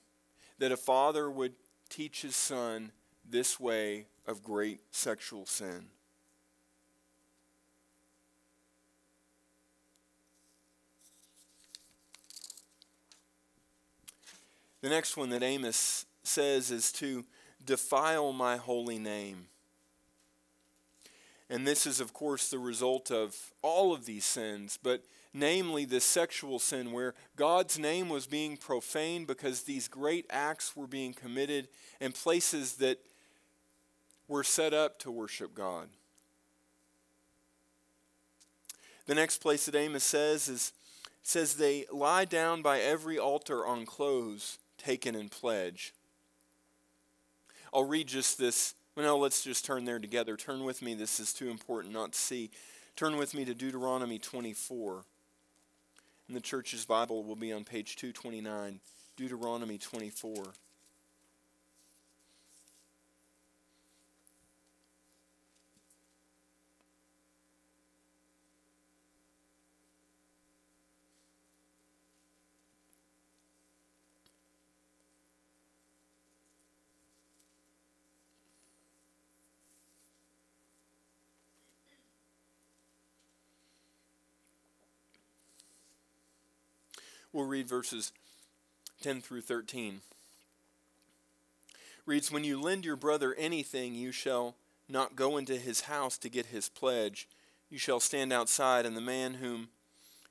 that 0.58 0.72
a 0.72 0.76
father 0.76 1.30
would 1.30 1.54
teach 1.88 2.22
his 2.22 2.36
son 2.36 2.92
this 3.28 3.60
way 3.60 4.06
of 4.26 4.42
great 4.42 4.80
sexual 4.90 5.44
sin. 5.44 5.91
The 14.82 14.88
next 14.88 15.16
one 15.16 15.30
that 15.30 15.44
Amos 15.44 16.06
says 16.24 16.70
is 16.70 16.90
to 16.92 17.24
defile 17.64 18.32
my 18.32 18.56
holy 18.56 18.98
name. 18.98 19.46
And 21.48 21.66
this 21.66 21.86
is, 21.86 22.00
of 22.00 22.12
course, 22.12 22.50
the 22.50 22.58
result 22.58 23.10
of 23.10 23.52
all 23.62 23.94
of 23.94 24.06
these 24.06 24.24
sins, 24.24 24.78
but 24.82 25.04
namely 25.32 25.84
the 25.84 26.00
sexual 26.00 26.58
sin, 26.58 26.90
where 26.90 27.14
God's 27.36 27.78
name 27.78 28.08
was 28.08 28.26
being 28.26 28.56
profaned 28.56 29.28
because 29.28 29.62
these 29.62 29.86
great 29.86 30.26
acts 30.30 30.74
were 30.74 30.86
being 30.86 31.12
committed 31.12 31.68
in 32.00 32.10
places 32.12 32.76
that 32.76 32.98
were 34.26 34.42
set 34.42 34.74
up 34.74 34.98
to 35.00 35.10
worship 35.10 35.54
God. 35.54 35.88
The 39.06 39.14
next 39.14 39.38
place 39.38 39.66
that 39.66 39.74
Amos 39.74 40.04
says 40.04 40.48
is 40.48 40.72
says 41.24 41.54
they 41.54 41.86
lie 41.92 42.24
down 42.24 42.62
by 42.62 42.80
every 42.80 43.16
altar 43.16 43.64
on 43.64 43.86
clothes 43.86 44.58
taken 44.84 45.14
in 45.14 45.28
pledge. 45.28 45.92
I'll 47.72 47.84
read 47.84 48.08
just 48.08 48.38
this. 48.38 48.74
Well, 48.96 49.06
no, 49.06 49.18
let's 49.18 49.42
just 49.42 49.64
turn 49.64 49.84
there 49.84 49.98
together. 49.98 50.36
Turn 50.36 50.64
with 50.64 50.82
me. 50.82 50.94
This 50.94 51.18
is 51.20 51.32
too 51.32 51.48
important 51.48 51.94
not 51.94 52.12
to 52.12 52.18
see. 52.18 52.50
Turn 52.96 53.16
with 53.16 53.34
me 53.34 53.44
to 53.44 53.54
Deuteronomy 53.54 54.18
24. 54.18 55.04
And 56.28 56.36
the 56.36 56.40
church's 56.40 56.84
Bible 56.84 57.24
will 57.24 57.36
be 57.36 57.52
on 57.52 57.64
page 57.64 57.96
229. 57.96 58.80
Deuteronomy 59.16 59.78
24. 59.78 60.34
We'll 87.32 87.46
read 87.46 87.66
verses 87.66 88.12
10 89.00 89.22
through 89.22 89.40
13. 89.40 90.02
Reads, 92.04 92.30
When 92.30 92.44
you 92.44 92.60
lend 92.60 92.84
your 92.84 92.96
brother 92.96 93.34
anything, 93.38 93.94
you 93.94 94.12
shall 94.12 94.54
not 94.86 95.16
go 95.16 95.38
into 95.38 95.56
his 95.56 95.82
house 95.82 96.18
to 96.18 96.28
get 96.28 96.46
his 96.46 96.68
pledge. 96.68 97.26
You 97.70 97.78
shall 97.78 98.00
stand 98.00 98.34
outside, 98.34 98.84
and 98.84 98.94
the 98.94 99.00
man 99.00 99.34
whom 99.34 99.68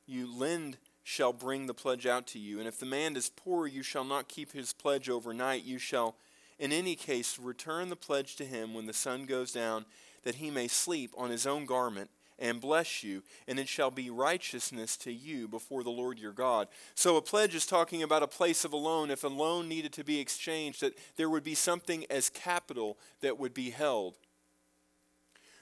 you 0.05 0.31
lend 0.31 0.77
shall 1.03 1.33
bring 1.33 1.65
the 1.65 1.73
pledge 1.73 2.05
out 2.05 2.27
to 2.27 2.39
you. 2.39 2.59
And 2.59 2.67
if 2.67 2.79
the 2.79 2.85
man 2.85 3.15
is 3.15 3.31
poor, 3.35 3.65
you 3.65 3.81
shall 3.81 4.05
not 4.05 4.27
keep 4.27 4.51
his 4.51 4.71
pledge 4.71 5.09
overnight. 5.09 5.63
You 5.63 5.79
shall, 5.79 6.15
in 6.59 6.71
any 6.71 6.95
case, 6.95 7.39
return 7.39 7.89
the 7.89 7.95
pledge 7.95 8.35
to 8.35 8.45
him 8.45 8.75
when 8.75 8.85
the 8.85 8.93
sun 8.93 9.25
goes 9.25 9.51
down, 9.51 9.85
that 10.23 10.35
he 10.35 10.51
may 10.51 10.67
sleep 10.67 11.15
on 11.17 11.31
his 11.31 11.47
own 11.47 11.65
garment 11.65 12.11
and 12.41 12.59
bless 12.59 13.03
you, 13.03 13.23
and 13.47 13.59
it 13.59 13.69
shall 13.69 13.91
be 13.91 14.09
righteousness 14.09 14.97
to 14.97 15.13
you 15.13 15.47
before 15.47 15.83
the 15.83 15.91
Lord 15.91 16.19
your 16.19 16.33
God. 16.33 16.67
So 16.95 17.15
a 17.15 17.21
pledge 17.21 17.55
is 17.55 17.65
talking 17.65 18.03
about 18.03 18.23
a 18.23 18.27
place 18.27 18.65
of 18.65 18.73
a 18.73 18.77
loan. 18.77 19.11
If 19.11 19.23
a 19.23 19.29
loan 19.29 19.69
needed 19.69 19.93
to 19.93 20.03
be 20.03 20.19
exchanged, 20.19 20.81
that 20.81 20.97
there 21.15 21.29
would 21.29 21.43
be 21.43 21.55
something 21.55 22.05
as 22.09 22.29
capital 22.29 22.97
that 23.21 23.37
would 23.39 23.53
be 23.53 23.69
held. 23.69 24.17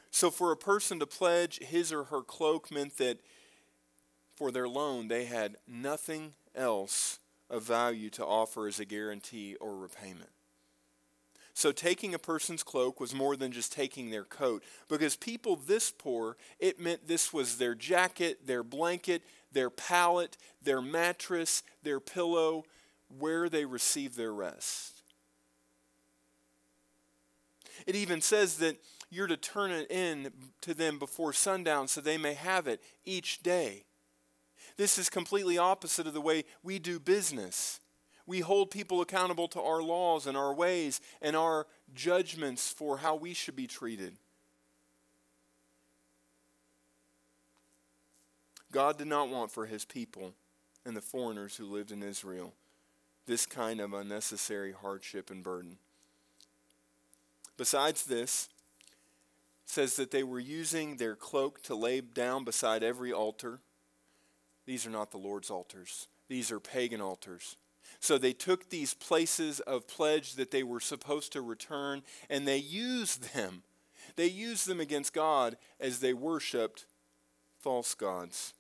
So 0.10 0.32
for 0.32 0.52
a 0.52 0.58
person 0.58 1.00
to 1.00 1.06
pledge 1.06 1.60
his 1.60 1.94
or 1.94 2.06
her 2.06 2.22
cloak 2.22 2.72
meant 2.72 2.98
that 2.98 3.20
for 4.36 4.52
their 4.52 4.68
loan 4.68 5.10
they 5.10 5.26
had 5.26 5.58
nothing 5.68 6.34
else 6.56 7.20
of 7.50 7.64
value 7.64 8.10
to 8.12 8.26
offer 8.26 8.68
as 8.68 8.80
a 8.80 8.86
guarantee 8.86 9.56
or 9.60 9.76
repayment. 9.76 10.30
So 11.60 11.74
taking 11.74 12.14
a 12.14 12.20
person's 12.20 12.64
cloak 12.64 13.02
was 13.02 13.14
more 13.14 13.36
than 13.36 13.52
just 13.52 13.74
taking 13.74 14.12
their 14.12 14.24
coat. 14.24 14.64
Because 14.88 15.18
people 15.18 15.58
this 15.58 15.92
poor, 15.92 16.38
it 16.58 16.80
meant 16.80 17.06
this 17.06 17.34
was 17.34 17.58
their 17.58 17.76
jacket, 17.76 18.48
their 18.48 18.64
blanket, 18.64 19.24
their 19.52 19.70
pallet, 19.70 20.38
their 20.64 20.82
mattress, 20.82 21.62
their 21.84 22.00
pillow, 22.00 22.64
where 23.10 23.50
they 23.50 23.66
received 23.66 24.16
their 24.16 24.32
rest. 24.32 25.02
It 27.86 27.98
even 27.98 28.22
says 28.22 28.60
that 28.60 28.78
you're 29.10 29.28
to 29.28 29.36
turn 29.36 29.72
it 29.72 29.92
in 29.92 30.32
to 30.62 30.74
them 30.74 30.98
before 30.98 31.34
sundown 31.34 31.90
so 31.90 32.00
they 32.00 32.18
may 32.18 32.36
have 32.36 32.68
it 32.68 32.82
each 33.04 33.44
day. 33.44 33.84
This 34.78 34.98
is 34.98 35.10
completely 35.10 35.58
opposite 35.58 36.08
of 36.08 36.14
the 36.14 36.22
way 36.22 36.46
we 36.64 36.80
do 36.80 37.02
business. 37.02 37.82
We 38.30 38.42
hold 38.42 38.70
people 38.70 39.02
accountable 39.02 39.48
to 39.48 39.60
our 39.60 39.82
laws 39.82 40.28
and 40.28 40.38
our 40.38 40.54
ways 40.54 41.02
and 41.20 41.36
our 41.36 41.66
judgments 41.96 42.72
for 42.72 43.00
how 43.00 43.16
we 43.16 43.34
should 43.34 43.56
be 43.56 43.66
treated. 43.66 44.18
God 48.72 49.00
did 49.00 49.08
not 49.08 49.30
want 49.30 49.50
for 49.50 49.66
his 49.66 49.84
people 49.84 50.36
and 50.86 50.96
the 50.96 51.02
foreigners 51.02 51.56
who 51.56 51.66
lived 51.66 51.92
in 51.92 52.04
Israel 52.04 52.54
this 53.26 53.48
kind 53.48 53.82
of 53.82 53.96
unnecessary 53.96 54.74
hardship 54.74 55.32
and 55.32 55.44
burden. 55.44 55.80
Besides 57.58 58.06
this, 58.06 58.48
says 59.66 59.96
that 59.96 60.12
they 60.12 60.24
were 60.24 60.40
using 60.40 60.98
their 60.98 61.16
cloak 61.16 61.64
to 61.64 61.74
lay 61.74 62.02
down 62.02 62.44
beside 62.44 62.84
every 62.84 63.12
altar. 63.12 63.60
These 64.68 64.86
are 64.86 64.92
not 64.92 65.10
the 65.10 65.18
Lord's 65.18 65.50
altars. 65.50 66.08
These 66.28 66.52
are 66.52 66.60
pagan 66.60 67.02
altars. 67.02 67.56
So 68.00 68.18
they 68.18 68.34
took 68.34 68.70
these 68.70 68.94
places 68.94 69.60
of 69.62 69.88
pledge 69.88 70.34
that 70.34 70.52
they 70.52 70.64
were 70.64 70.80
supposed 70.80 71.34
to 71.34 71.42
return 71.42 72.04
and 72.30 72.48
they 72.48 72.58
used 72.58 73.34
them. 73.34 73.64
They 74.16 74.28
used 74.28 74.68
them 74.68 74.80
against 74.80 75.14
God 75.14 75.58
as 75.80 76.00
they 76.00 76.14
worshiped 76.14 76.86
false 77.60 77.94
gods. 77.94 78.54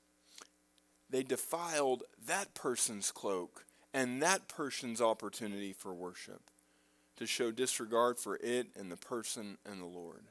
They 1.09 1.23
defiled 1.23 2.03
that 2.27 2.53
person's 2.53 3.11
cloak 3.11 3.65
and 3.93 4.21
that 4.21 4.47
person's 4.47 5.01
opportunity 5.01 5.73
for 5.73 5.93
worship 5.93 6.41
to 7.17 7.25
show 7.25 7.51
disregard 7.51 8.17
for 8.17 8.37
it 8.37 8.67
and 8.77 8.91
the 8.91 8.97
person 8.97 9.57
and 9.69 9.81
the 9.81 9.85
Lord. 9.85 10.23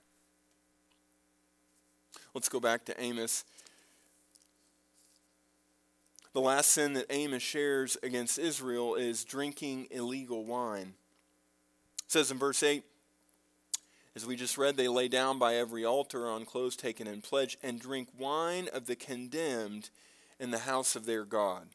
Let's 2.34 2.48
go 2.48 2.60
back 2.60 2.84
to 2.86 3.00
Amos 3.00 3.44
the 6.38 6.44
last 6.44 6.70
sin 6.70 6.92
that 6.92 7.06
Amos 7.10 7.42
shares 7.42 7.96
against 8.00 8.38
Israel 8.38 8.94
is 8.94 9.24
drinking 9.24 9.88
illegal 9.90 10.44
wine. 10.44 10.94
It 12.06 12.12
says 12.12 12.30
in 12.30 12.38
verse 12.38 12.62
8, 12.62 12.84
as 14.14 14.24
we 14.24 14.36
just 14.36 14.56
read, 14.56 14.76
they 14.76 14.86
lay 14.86 15.08
down 15.08 15.40
by 15.40 15.56
every 15.56 15.84
altar 15.84 16.28
on 16.28 16.44
clothes 16.44 16.76
taken 16.76 17.08
in 17.08 17.22
pledge 17.22 17.58
and 17.60 17.80
drink 17.80 18.10
wine 18.16 18.68
of 18.72 18.86
the 18.86 18.94
condemned 18.94 19.90
in 20.38 20.52
the 20.52 20.58
house 20.60 20.94
of 20.94 21.06
their 21.06 21.24
God. 21.24 21.70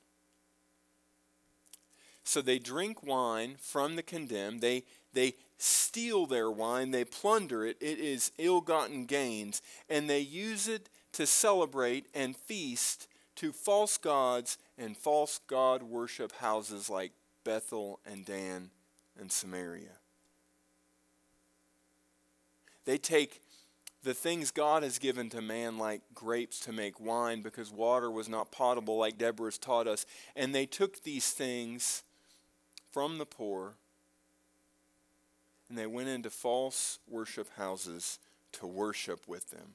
So 2.23 2.41
they 2.41 2.57
drink 2.57 3.03
wine 3.05 3.57
from 3.59 3.97
the 3.97 4.01
condemned. 4.01 4.61
They, 4.61 4.85
they 5.11 5.33
steal 5.57 6.25
their 6.25 6.49
wine. 6.49 6.91
They 6.91 7.03
plunder 7.03 7.65
it. 7.65 7.75
It 7.81 7.99
is 7.99 8.31
ill 8.37 8.61
gotten 8.61 9.07
gains. 9.07 9.61
And 9.89 10.09
they 10.09 10.21
use 10.21 10.69
it 10.69 10.87
to 11.11 11.27
celebrate 11.27 12.05
and 12.15 12.37
feast 12.37 13.09
to 13.35 13.51
false 13.51 13.97
gods 13.97 14.57
and 14.77 14.97
false 14.97 15.39
god 15.47 15.83
worship 15.83 16.33
houses 16.33 16.89
like 16.89 17.11
Bethel 17.43 17.99
and 18.05 18.25
Dan 18.25 18.69
and 19.19 19.31
Samaria. 19.31 19.97
They 22.85 22.97
take 22.97 23.41
the 24.03 24.13
things 24.13 24.51
God 24.51 24.83
has 24.83 24.99
given 24.99 25.29
to 25.29 25.41
man, 25.41 25.77
like 25.77 26.01
grapes 26.13 26.59
to 26.61 26.73
make 26.73 26.99
wine, 26.99 27.41
because 27.41 27.71
water 27.71 28.11
was 28.11 28.27
not 28.27 28.51
potable, 28.51 28.97
like 28.97 29.17
Deborah's 29.17 29.57
taught 29.57 29.87
us, 29.87 30.05
and 30.35 30.53
they 30.53 30.65
took 30.65 31.03
these 31.03 31.31
things 31.31 32.03
from 32.91 33.17
the 33.17 33.25
poor 33.25 33.75
and 35.73 35.77
they 35.79 35.87
went 35.87 36.07
into 36.07 36.29
false 36.29 36.99
worship 37.09 37.47
houses 37.57 38.19
to 38.51 38.67
worship 38.67 39.27
with 39.27 39.49
them. 39.49 39.73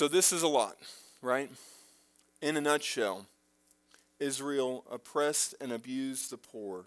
So, 0.00 0.08
this 0.08 0.32
is 0.32 0.42
a 0.42 0.48
lot, 0.48 0.78
right? 1.20 1.50
In 2.40 2.56
a 2.56 2.60
nutshell, 2.62 3.26
Israel 4.18 4.82
oppressed 4.90 5.54
and 5.60 5.70
abused 5.70 6.30
the 6.30 6.38
poor. 6.38 6.86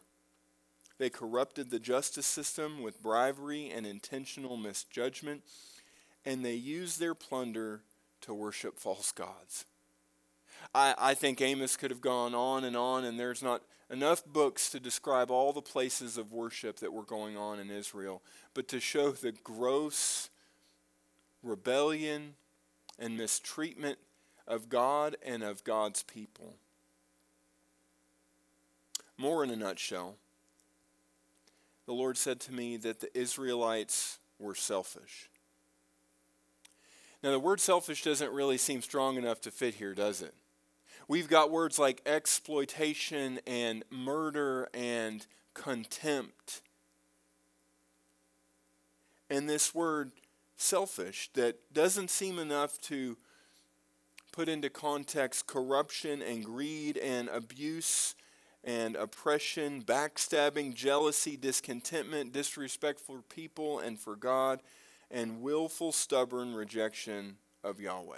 They 0.98 1.12
corrupted 1.12 1.70
the 1.70 1.78
justice 1.78 2.26
system 2.26 2.82
with 2.82 3.04
bribery 3.04 3.70
and 3.70 3.86
intentional 3.86 4.58
misjudgment, 4.58 5.44
and 6.26 6.44
they 6.44 6.56
used 6.56 7.00
their 7.00 7.14
plunder 7.14 7.82
to 8.22 8.34
worship 8.34 8.80
false 8.80 9.12
gods. 9.12 9.66
I, 10.74 10.96
I 10.98 11.14
think 11.14 11.40
Amos 11.40 11.78
could 11.78 11.92
have 11.92 12.02
gone 12.02 12.34
on 12.34 12.64
and 12.64 12.76
on, 12.76 13.06
and 13.06 13.20
there's 13.20 13.44
not 13.44 13.62
enough 13.92 14.26
books 14.26 14.72
to 14.72 14.80
describe 14.80 15.30
all 15.30 15.54
the 15.54 15.62
places 15.62 16.18
of 16.18 16.34
worship 16.34 16.78
that 16.78 16.92
were 16.92 17.04
going 17.04 17.38
on 17.38 17.60
in 17.60 17.70
Israel, 17.70 18.24
but 18.56 18.68
to 18.70 18.80
show 18.80 19.12
the 19.12 19.34
gross 19.34 20.32
rebellion 21.44 22.34
and 23.04 23.18
mistreatment 23.18 24.00
of 24.48 24.70
God 24.70 25.18
and 25.26 25.44
of 25.44 25.66
God's 25.66 26.04
people. 26.04 26.56
More 29.18 29.44
in 29.44 29.50
a 29.50 29.58
nutshell, 29.58 30.16
the 31.86 31.94
Lord 31.94 32.18
said 32.18 32.40
to 32.42 32.54
me 32.54 32.78
that 32.78 33.02
the 33.02 33.16
Israelites 33.18 34.20
were 34.40 34.56
selfish. 34.56 35.30
Now, 37.22 37.32
the 37.32 37.40
word 37.40 37.60
selfish 37.60 38.04
doesn't 38.04 38.32
really 38.32 38.58
seem 38.58 38.82
strong 38.82 39.18
enough 39.18 39.42
to 39.42 39.52
fit 39.52 39.76
here, 39.76 39.94
does 39.94 40.22
it? 40.22 40.34
We've 41.10 41.28
got 41.28 41.52
words 41.52 41.78
like 41.78 42.02
exploitation 42.06 43.42
and 43.46 43.84
murder 43.90 44.70
and 44.74 45.28
contempt. 45.54 46.62
And 49.30 49.50
this 49.50 49.76
word 49.76 50.12
selfish 50.64 51.30
that 51.34 51.74
doesn't 51.74 52.10
seem 52.10 52.40
enough 52.40 52.80
to 52.82 53.18
put 54.32 54.50
into 54.50 54.70
context 54.70 55.46
corruption 55.46 56.22
and 56.22 56.44
greed 56.44 56.98
and 56.98 57.30
abuse 57.30 58.16
and 58.64 58.96
oppression, 58.96 59.82
backstabbing, 59.82 60.74
jealousy, 60.74 61.36
discontentment, 61.36 62.32
disrespect 62.32 63.00
for 63.00 63.22
people 63.22 63.80
and 63.80 64.00
for 64.00 64.16
God, 64.16 64.62
and 65.12 65.42
willful, 65.42 65.92
stubborn 65.92 66.56
rejection 66.56 67.36
of 67.64 67.80
Yahweh. 67.80 68.16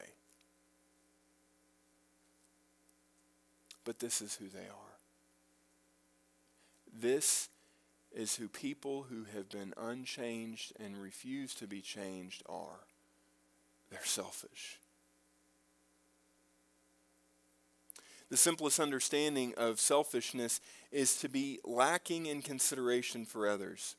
But 3.84 4.00
this 4.00 4.22
is 4.22 4.36
who 4.36 4.48
they 4.48 4.60
are. 4.60 4.98
This 6.98 7.50
is 8.16 8.38
who 8.38 8.48
people 8.48 9.08
who 9.10 9.26
have 9.36 9.50
been 9.50 9.74
unchanged 9.78 10.74
and 10.80 11.02
refuse 11.02 11.54
to 11.56 11.68
be 11.68 11.82
changed 11.82 12.42
are. 12.48 12.88
They're 13.92 14.06
selfish. 14.06 14.80
The 18.30 18.38
simplest 18.38 18.80
understanding 18.80 19.54
of 19.56 19.80
selfishness 19.80 20.60
is 20.92 21.18
to 21.20 21.30
be 21.30 21.60
lacking 21.64 22.26
in 22.26 22.42
consideration 22.42 23.26
for 23.26 23.48
others, 23.48 23.96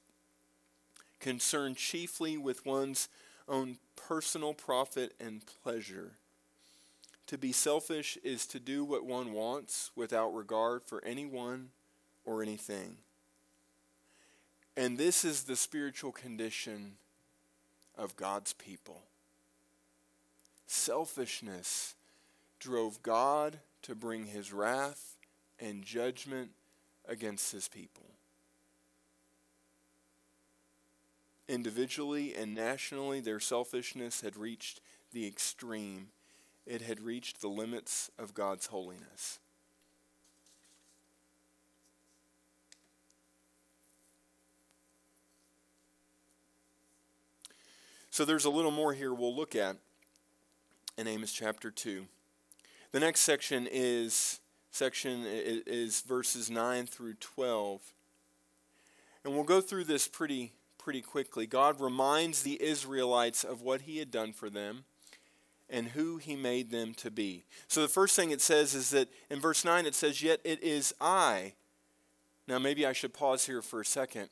concerned 1.21 1.77
chiefly 1.77 2.37
with 2.37 2.67
one's 2.67 3.09
own 3.49 3.79
personal 3.95 4.55
profit 4.55 5.15
and 5.21 5.45
pleasure, 5.63 6.17
To 7.29 7.39
be 7.39 7.51
selfish 7.51 8.17
is 8.23 8.47
to 8.47 8.61
do 8.61 8.85
what 8.85 9.05
one 9.05 9.33
wants 9.33 9.91
without 9.97 10.35
regard 10.35 10.85
for 10.85 11.05
anyone 11.05 11.71
or 12.25 12.41
anything. 12.41 12.99
And 14.77 14.99
this 14.99 15.25
is 15.25 15.45
the 15.45 15.57
spiritual 15.57 16.13
condition 16.13 16.97
of 17.97 18.17
God's 18.17 18.53
people. 18.53 19.03
Selfishness 20.67 21.95
drove 22.59 23.03
God 23.03 23.61
to 23.83 23.95
bring 23.95 24.27
his 24.27 24.53
wrath 24.53 25.17
and 25.59 25.83
judgment 25.83 26.51
against 27.09 27.53
his 27.53 27.69
people. 27.69 28.05
Individually 31.49 32.35
and 32.35 32.55
nationally, 32.55 33.21
their 33.21 33.39
selfishness 33.39 34.21
had 34.21 34.37
reached 34.37 34.81
the 35.13 35.27
extreme. 35.27 36.09
It 36.67 36.83
had 36.83 37.01
reached 37.01 37.41
the 37.41 37.49
limits 37.49 38.11
of 38.19 38.35
God's 38.35 38.67
holiness. 38.67 39.39
So 48.17 48.25
there's 48.25 48.47
a 48.47 48.51
little 48.51 48.71
more 48.71 48.95
here 48.95 49.13
we'll 49.13 49.37
look 49.37 49.55
at 49.55 49.77
in 50.97 51.07
Amos 51.07 51.35
chapter 51.35 51.71
2. 51.71 52.07
The 52.93 52.99
next 52.99 53.21
section 53.21 53.69
is 53.71 54.41
section 54.71 55.25
is 55.27 56.01
verses 56.01 56.49
9 56.49 56.87
through 56.87 57.17
12. 57.21 57.83
And 59.23 59.35
we'll 59.35 59.45
go 59.45 59.61
through 59.61 59.85
this 59.85 60.09
pretty 60.09 60.55
pretty 60.79 61.03
quickly. 61.03 61.47
God 61.47 61.79
reminds 61.79 62.43
the 62.43 62.57
Israelites 62.63 63.45
of 63.45 63.61
what 63.61 63.83
he 63.83 63.99
had 63.99 64.11
done 64.11 64.33
for 64.33 64.49
them 64.49 64.87
and 65.69 65.89
who 65.89 66.17
he 66.17 66.37
made 66.37 66.71
them 66.71 66.95
to 66.95 67.11
be. 67.11 67.45
So 67.69 67.83
the 67.83 67.87
first 67.87 68.17
thing 68.17 68.31
it 68.31 68.41
says 68.41 68.75
is 68.75 68.89
that 68.93 69.11
in 69.29 69.41
verse 69.41 69.63
9 69.63 69.85
it 69.85 69.95
says, 69.95 70.23
Yet 70.23 70.41
it 70.43 70.63
is 70.63 70.95
I. 71.03 71.53
Now 72.49 72.59
maybe 72.59 72.87
I 72.87 72.95
should 72.95 73.13
pause 73.13 73.45
here 73.45 73.61
for 73.61 73.83
a 73.83 73.85
second. 73.85 74.31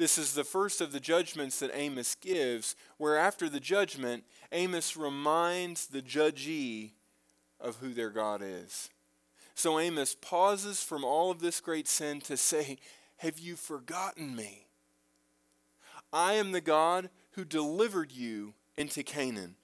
This 0.00 0.16
is 0.16 0.32
the 0.32 0.44
first 0.44 0.80
of 0.80 0.92
the 0.92 0.98
judgments 0.98 1.58
that 1.58 1.72
Amos 1.74 2.14
gives, 2.14 2.74
where 2.96 3.18
after 3.18 3.50
the 3.50 3.60
judgment, 3.60 4.24
Amos 4.50 4.96
reminds 4.96 5.88
the 5.88 6.00
judgee 6.00 6.92
of 7.60 7.76
who 7.76 7.92
their 7.92 8.08
God 8.08 8.40
is. 8.42 8.88
So 9.54 9.78
Amos 9.78 10.14
pauses 10.14 10.82
from 10.82 11.04
all 11.04 11.30
of 11.30 11.40
this 11.40 11.60
great 11.60 11.86
sin 11.86 12.22
to 12.22 12.38
say, 12.38 12.78
Have 13.18 13.38
you 13.38 13.56
forgotten 13.56 14.34
me? 14.34 14.68
I 16.14 16.32
am 16.32 16.52
the 16.52 16.62
God 16.62 17.10
who 17.32 17.44
delivered 17.44 18.10
you 18.10 18.54
into 18.78 19.02
Canaan. 19.02 19.56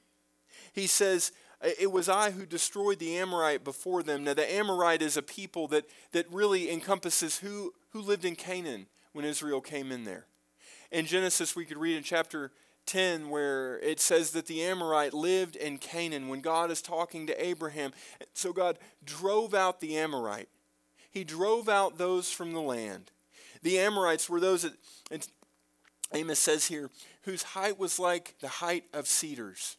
He 0.70 0.86
says, 0.86 1.32
It 1.80 1.90
was 1.90 2.10
I 2.10 2.32
who 2.32 2.44
destroyed 2.44 2.98
the 2.98 3.16
Amorite 3.16 3.64
before 3.64 4.02
them. 4.02 4.24
Now, 4.24 4.34
the 4.34 4.52
Amorite 4.52 5.00
is 5.00 5.16
a 5.16 5.22
people 5.22 5.66
that, 5.68 5.86
that 6.12 6.30
really 6.30 6.70
encompasses 6.70 7.38
who, 7.38 7.72
who 7.92 8.02
lived 8.02 8.26
in 8.26 8.36
Canaan 8.36 8.86
when 9.16 9.24
Israel 9.24 9.62
came 9.62 9.90
in 9.90 10.04
there. 10.04 10.26
In 10.92 11.06
Genesis, 11.06 11.56
we 11.56 11.64
could 11.64 11.78
read 11.78 11.96
in 11.96 12.02
chapter 12.02 12.52
10 12.84 13.30
where 13.30 13.78
it 13.78 13.98
says 13.98 14.32
that 14.32 14.46
the 14.46 14.62
Amorite 14.62 15.14
lived 15.14 15.56
in 15.56 15.78
Canaan 15.78 16.28
when 16.28 16.42
God 16.42 16.70
is 16.70 16.82
talking 16.82 17.26
to 17.26 17.44
Abraham. 17.44 17.92
So 18.34 18.52
God 18.52 18.78
drove 19.04 19.54
out 19.54 19.80
the 19.80 19.96
Amorite. 19.96 20.50
He 21.10 21.24
drove 21.24 21.66
out 21.66 21.96
those 21.96 22.30
from 22.30 22.52
the 22.52 22.60
land. 22.60 23.10
The 23.62 23.78
Amorites 23.78 24.28
were 24.28 24.38
those 24.38 24.62
that, 24.62 25.26
Amos 26.12 26.38
says 26.38 26.66
here, 26.66 26.90
whose 27.22 27.42
height 27.42 27.78
was 27.78 27.98
like 27.98 28.34
the 28.40 28.48
height 28.48 28.84
of 28.92 29.06
cedars. 29.06 29.78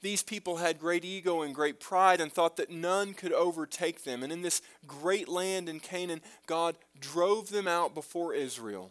These 0.00 0.22
people 0.22 0.56
had 0.56 0.78
great 0.78 1.04
ego 1.04 1.42
and 1.42 1.54
great 1.54 1.80
pride 1.80 2.20
and 2.20 2.32
thought 2.32 2.56
that 2.56 2.70
none 2.70 3.14
could 3.14 3.32
overtake 3.32 4.04
them. 4.04 4.22
And 4.22 4.32
in 4.32 4.42
this 4.42 4.62
great 4.86 5.28
land 5.28 5.68
in 5.68 5.80
Canaan, 5.80 6.20
God 6.46 6.76
drove 7.00 7.50
them 7.50 7.68
out 7.68 7.94
before 7.94 8.34
Israel. 8.34 8.90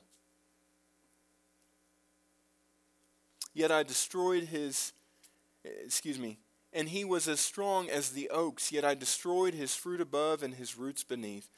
Yet 3.53 3.71
I 3.71 3.83
destroyed 3.83 4.45
his, 4.45 4.93
excuse 5.63 6.17
me, 6.17 6.37
and 6.71 6.87
he 6.87 7.03
was 7.03 7.27
as 7.27 7.41
strong 7.41 7.89
as 7.89 8.11
the 8.11 8.29
oaks, 8.29 8.71
yet 8.71 8.85
I 8.85 8.95
destroyed 8.95 9.53
his 9.53 9.75
fruit 9.75 9.99
above 9.99 10.41
and 10.41 10.53
his 10.53 10.77
roots 10.77 11.03
beneath. 11.03 11.49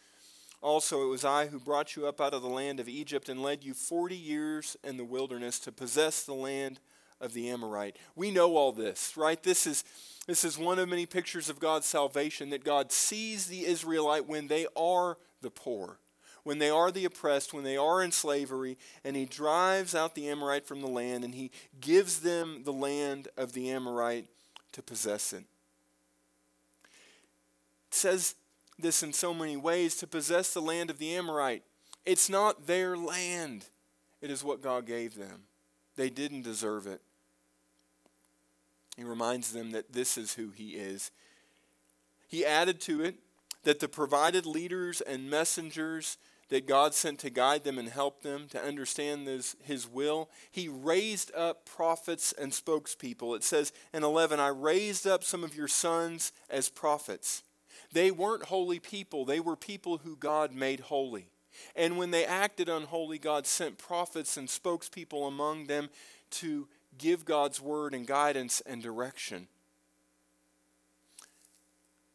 Also, 0.59 1.03
it 1.03 1.09
was 1.09 1.23
I 1.23 1.47
who 1.47 1.59
brought 1.59 1.95
you 1.95 2.07
up 2.07 2.19
out 2.19 2.33
of 2.33 2.41
the 2.41 2.47
land 2.47 2.79
of 2.79 2.89
Egypt 2.89 3.29
and 3.29 3.43
led 3.43 3.63
you 3.63 3.73
forty 3.73 4.15
years 4.15 4.75
in 4.83 4.97
the 4.97 5.03
wilderness 5.03 5.59
to 5.59 5.71
possess 5.71 6.23
the 6.23 6.33
land 6.33 6.79
of 7.21 7.33
the 7.33 7.49
Amorite. 7.49 7.97
We 8.15 8.31
know 8.31 8.55
all 8.55 8.71
this, 8.71 9.15
right? 9.15 9.41
This 9.41 9.65
is, 9.67 9.83
this 10.27 10.43
is 10.43 10.57
one 10.57 10.79
of 10.79 10.89
many 10.89 11.05
pictures 11.05 11.49
of 11.49 11.59
God's 11.59 11.85
salvation 11.85 12.49
that 12.49 12.63
God 12.63 12.91
sees 12.91 13.47
the 13.47 13.65
Israelite 13.65 14.27
when 14.27 14.47
they 14.47 14.67
are 14.75 15.17
the 15.41 15.51
poor 15.51 15.99
when 16.43 16.59
they 16.59 16.69
are 16.69 16.91
the 16.91 17.05
oppressed, 17.05 17.53
when 17.53 17.63
they 17.63 17.77
are 17.77 18.03
in 18.03 18.11
slavery, 18.11 18.77
and 19.03 19.15
he 19.15 19.25
drives 19.25 19.95
out 19.95 20.13
the 20.13 20.27
Amorite 20.27 20.65
from 20.65 20.81
the 20.81 20.87
land, 20.87 21.23
and 21.23 21.33
he 21.33 21.51
gives 21.79 22.19
them 22.19 22.63
the 22.65 22.73
land 22.73 23.29
of 23.37 23.53
the 23.53 23.71
Amorite 23.71 24.27
to 24.73 24.81
possess 24.81 25.33
it. 25.33 25.45
It 27.87 27.95
says 27.95 28.35
this 28.77 29.03
in 29.03 29.13
so 29.13 29.33
many 29.33 29.55
ways 29.55 29.95
to 29.97 30.07
possess 30.07 30.53
the 30.53 30.61
land 30.61 30.89
of 30.89 30.99
the 30.99 31.15
Amorite. 31.15 31.63
It's 32.05 32.29
not 32.29 32.67
their 32.67 32.97
land, 32.97 33.65
it 34.21 34.29
is 34.29 34.43
what 34.43 34.61
God 34.61 34.85
gave 34.85 35.15
them. 35.15 35.43
They 35.95 36.09
didn't 36.09 36.43
deserve 36.43 36.87
it. 36.87 37.01
He 38.97 39.03
reminds 39.03 39.51
them 39.51 39.71
that 39.71 39.93
this 39.93 40.17
is 40.17 40.35
who 40.35 40.51
he 40.51 40.71
is. 40.71 41.11
He 42.27 42.45
added 42.45 42.79
to 42.81 43.03
it 43.03 43.15
that 43.63 43.79
the 43.79 43.87
provided 43.87 44.45
leaders 44.45 45.01
and 45.01 45.29
messengers 45.29 46.17
that 46.49 46.67
God 46.67 46.93
sent 46.93 47.19
to 47.19 47.29
guide 47.29 47.63
them 47.63 47.79
and 47.79 47.89
help 47.89 48.21
them 48.21 48.47
to 48.49 48.61
understand 48.61 49.25
this, 49.25 49.55
His 49.63 49.87
will. 49.87 50.29
He 50.51 50.67
raised 50.67 51.33
up 51.33 51.65
prophets 51.65 52.33
and 52.37 52.51
spokespeople. 52.51 53.35
It 53.35 53.43
says 53.43 53.73
in 53.93 54.03
11, 54.03 54.39
I 54.39 54.49
raised 54.49 55.07
up 55.07 55.23
some 55.23 55.43
of 55.43 55.55
your 55.55 55.67
sons 55.67 56.31
as 56.49 56.69
prophets. 56.69 57.43
They 57.91 58.11
weren't 58.11 58.45
holy 58.45 58.79
people, 58.79 59.25
they 59.25 59.39
were 59.39 59.55
people 59.55 59.99
who 59.99 60.15
God 60.15 60.53
made 60.53 60.81
holy. 60.81 61.27
And 61.75 61.97
when 61.97 62.11
they 62.11 62.25
acted 62.25 62.69
unholy, 62.69 63.17
God 63.17 63.45
sent 63.45 63.77
prophets 63.77 64.37
and 64.37 64.47
spokespeople 64.47 65.27
among 65.27 65.67
them 65.67 65.89
to 66.31 66.67
give 66.97 67.25
God's 67.25 67.59
word 67.61 67.93
and 67.93 68.05
guidance 68.07 68.61
and 68.65 68.81
direction. 68.81 69.47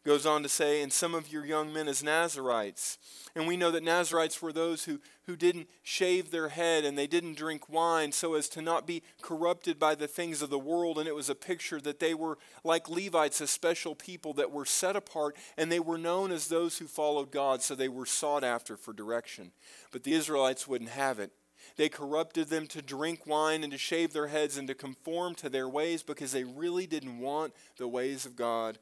Goes 0.05 0.25
on 0.25 0.43
to 0.43 0.49
say, 0.49 0.83
and 0.83 0.93
some 0.93 1.15
of 1.15 1.31
your 1.31 1.45
young 1.45 1.73
men 1.73 1.89
as 1.89 2.03
Nazarites. 2.03 2.99
And 3.35 3.47
we 3.47 3.57
know 3.57 3.71
that 3.71 3.83
Nazarites 3.83 4.41
were 4.41 4.53
those 4.53 4.85
who, 4.85 5.01
who 5.29 5.37
didn't 5.37 5.69
shave 5.83 6.31
their 6.31 6.49
head 6.49 6.87
and 6.87 6.97
they 6.97 7.07
didn't 7.07 7.37
drink 7.37 7.69
wine 7.69 8.11
so 8.13 8.33
as 8.33 8.49
to 8.49 8.63
not 8.63 8.87
be 8.87 9.03
corrupted 9.21 9.79
by 9.79 9.95
the 9.95 10.09
things 10.09 10.41
of 10.41 10.49
the 10.49 10.59
world. 10.59 10.99
And 10.99 11.07
it 11.07 11.15
was 11.15 11.29
a 11.29 11.35
picture 11.35 11.79
that 11.83 12.01
they 12.01 12.15
were 12.15 12.39
like 12.65 12.89
Levites, 12.89 13.43
a 13.43 13.47
special 13.47 13.95
people 13.95 14.33
that 14.33 14.51
were 14.51 14.65
set 14.65 14.97
apart 14.97 15.37
and 15.59 15.71
they 15.71 15.81
were 15.81 15.99
known 15.99 16.33
as 16.33 16.49
those 16.49 16.79
who 16.79 16.87
followed 16.87 17.31
God, 17.31 17.61
so 17.61 17.75
they 17.75 17.91
were 17.91 18.07
sought 18.07 18.43
after 18.43 18.75
for 18.75 18.95
direction. 18.95 19.53
But 19.93 20.03
the 20.03 20.15
Israelites 20.15 20.67
wouldn't 20.67 20.91
have 20.91 21.19
it. 21.19 21.31
They 21.77 21.91
corrupted 21.91 22.49
them 22.49 22.67
to 22.69 22.81
drink 22.81 23.27
wine 23.27 23.63
and 23.63 23.73
to 23.73 23.79
shave 23.79 24.15
their 24.15 24.29
heads 24.29 24.57
and 24.57 24.67
to 24.69 24.75
conform 24.75 25.35
to 25.37 25.51
their 25.51 25.69
ways 25.69 26.03
because 26.03 26.33
they 26.33 26.45
really 26.45 26.87
didn't 26.87 27.19
want 27.19 27.53
the 27.77 27.87
ways 27.87 28.25
of 28.25 28.35
God 28.35 28.79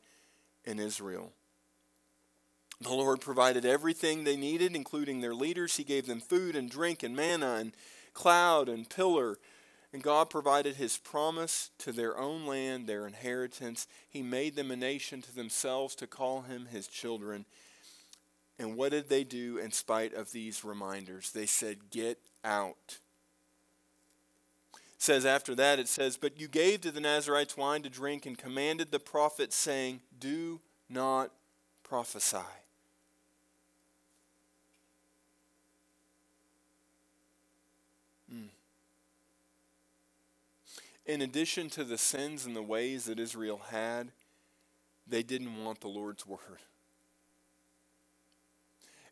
in 0.64 0.78
Israel. 0.78 1.32
The 2.80 2.90
Lord 2.90 3.20
provided 3.20 3.64
everything 3.64 4.24
they 4.24 4.36
needed, 4.36 4.76
including 4.76 5.20
their 5.20 5.34
leaders. 5.34 5.76
He 5.76 5.84
gave 5.84 6.06
them 6.06 6.20
food 6.20 6.54
and 6.54 6.70
drink 6.70 7.02
and 7.02 7.16
manna 7.16 7.54
and 7.54 7.72
cloud 8.12 8.68
and 8.68 8.88
pillar. 8.88 9.38
And 9.92 10.02
God 10.02 10.28
provided 10.28 10.76
his 10.76 10.98
promise 10.98 11.70
to 11.78 11.90
their 11.90 12.18
own 12.18 12.46
land, 12.46 12.86
their 12.86 13.06
inheritance. 13.06 13.86
He 14.08 14.20
made 14.22 14.56
them 14.56 14.70
a 14.70 14.76
nation 14.76 15.22
to 15.22 15.34
themselves 15.34 15.94
to 15.96 16.06
call 16.06 16.42
him 16.42 16.66
his 16.66 16.86
children. 16.86 17.46
And 18.58 18.76
what 18.76 18.90
did 18.90 19.08
they 19.08 19.24
do 19.24 19.56
in 19.56 19.70
spite 19.70 20.12
of 20.12 20.32
these 20.32 20.64
reminders? 20.64 21.30
They 21.30 21.46
said, 21.46 21.90
Get 21.90 22.18
out. 22.44 22.98
It 24.74 25.02
says 25.02 25.24
after 25.24 25.54
that, 25.54 25.78
it 25.78 25.88
says, 25.88 26.18
But 26.18 26.38
you 26.38 26.48
gave 26.48 26.82
to 26.82 26.90
the 26.90 27.00
Nazarites 27.00 27.56
wine 27.56 27.82
to 27.82 27.90
drink 27.90 28.26
and 28.26 28.36
commanded 28.36 28.90
the 28.90 28.98
prophets, 28.98 29.56
saying, 29.56 30.00
Do 30.18 30.60
not 30.90 31.32
prophesy. 31.82 32.38
In 41.06 41.22
addition 41.22 41.70
to 41.70 41.84
the 41.84 41.98
sins 41.98 42.44
and 42.44 42.56
the 42.56 42.62
ways 42.62 43.04
that 43.04 43.20
Israel 43.20 43.60
had, 43.70 44.10
they 45.06 45.22
didn't 45.22 45.64
want 45.64 45.80
the 45.80 45.88
Lord's 45.88 46.26
word. 46.26 46.62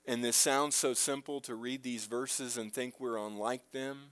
And 0.07 0.23
this 0.23 0.37
sounds 0.37 0.75
so 0.75 0.93
simple 0.93 1.41
to 1.43 1.55
read 1.55 1.83
these 1.83 2.05
verses 2.05 2.59
and 2.59 2.73
think 2.73 3.01
we're 3.01 3.17
unlike 3.17 3.71
them. 3.71 4.11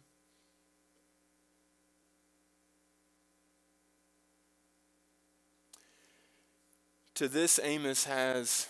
To 7.16 7.28
this, 7.28 7.61
Amos 7.62 8.05
has 8.05 8.68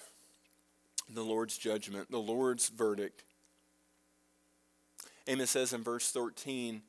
the 1.09 1.23
Lord's 1.23 1.57
judgment, 1.57 2.11
the 2.11 2.19
Lord's 2.19 2.69
verdict. 2.71 3.25
Amos 5.29 5.51
says 5.51 5.73
in 5.73 5.85
verse 5.85 6.11
13, 6.11 6.83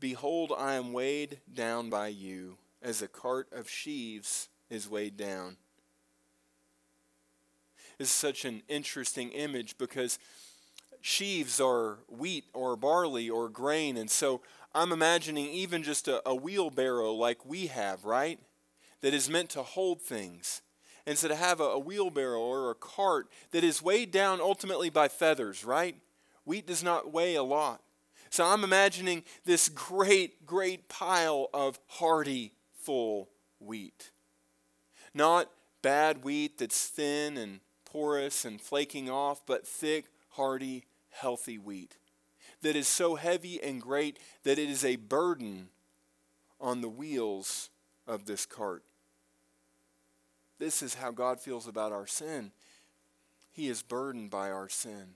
Behold, 0.00 0.52
I 0.56 0.74
am 0.74 0.94
weighed 0.94 1.40
down 1.52 1.90
by 1.90 2.08
you, 2.08 2.56
as 2.82 3.02
a 3.02 3.08
cart 3.08 3.48
of 3.52 3.68
sheaves 3.68 4.48
is 4.70 4.88
weighed 4.88 5.18
down. 5.18 5.58
This 7.98 8.08
is 8.08 8.14
such 8.14 8.46
an 8.46 8.62
interesting 8.66 9.30
image 9.32 9.76
because 9.76 10.18
sheaves 11.02 11.60
are 11.60 11.98
wheat 12.08 12.44
or 12.54 12.76
barley 12.76 13.28
or 13.28 13.50
grain. 13.50 13.98
And 13.98 14.10
so 14.10 14.40
I'm 14.74 14.90
imagining 14.90 15.48
even 15.50 15.82
just 15.82 16.08
a, 16.08 16.26
a 16.26 16.34
wheelbarrow 16.34 17.12
like 17.12 17.44
we 17.44 17.66
have, 17.66 18.06
right? 18.06 18.38
That 19.02 19.12
is 19.12 19.28
meant 19.28 19.50
to 19.50 19.62
hold 19.62 20.00
things. 20.00 20.62
And 21.06 21.18
so 21.18 21.28
to 21.28 21.36
have 21.36 21.60
a, 21.60 21.64
a 21.64 21.78
wheelbarrow 21.78 22.40
or 22.40 22.70
a 22.70 22.74
cart 22.74 23.28
that 23.50 23.64
is 23.64 23.82
weighed 23.82 24.12
down 24.12 24.40
ultimately 24.40 24.88
by 24.88 25.08
feathers, 25.08 25.62
right? 25.62 25.96
Wheat 26.44 26.66
does 26.66 26.82
not 26.82 27.12
weigh 27.12 27.34
a 27.34 27.42
lot. 27.42 27.82
So 28.30 28.46
I'm 28.46 28.64
imagining 28.64 29.24
this 29.44 29.68
great, 29.68 30.46
great 30.46 30.88
pile 30.88 31.48
of 31.52 31.78
hearty, 31.88 32.52
full 32.74 33.28
wheat. 33.58 34.10
Not 35.12 35.50
bad 35.82 36.24
wheat 36.24 36.58
that's 36.58 36.86
thin 36.86 37.36
and 37.36 37.60
porous 37.84 38.44
and 38.44 38.60
flaking 38.60 39.10
off, 39.10 39.44
but 39.44 39.66
thick, 39.66 40.06
hearty, 40.30 40.84
healthy 41.10 41.58
wheat 41.58 41.96
that 42.62 42.76
is 42.76 42.88
so 42.88 43.14
heavy 43.14 43.62
and 43.62 43.80
great 43.80 44.18
that 44.42 44.58
it 44.58 44.68
is 44.68 44.84
a 44.84 44.96
burden 44.96 45.68
on 46.60 46.80
the 46.80 46.88
wheels 46.88 47.70
of 48.06 48.26
this 48.26 48.44
cart. 48.46 48.84
This 50.58 50.82
is 50.82 50.94
how 50.94 51.10
God 51.10 51.40
feels 51.40 51.66
about 51.66 51.92
our 51.92 52.06
sin. 52.06 52.52
He 53.52 53.68
is 53.68 53.82
burdened 53.82 54.30
by 54.30 54.50
our 54.50 54.68
sin. 54.68 55.14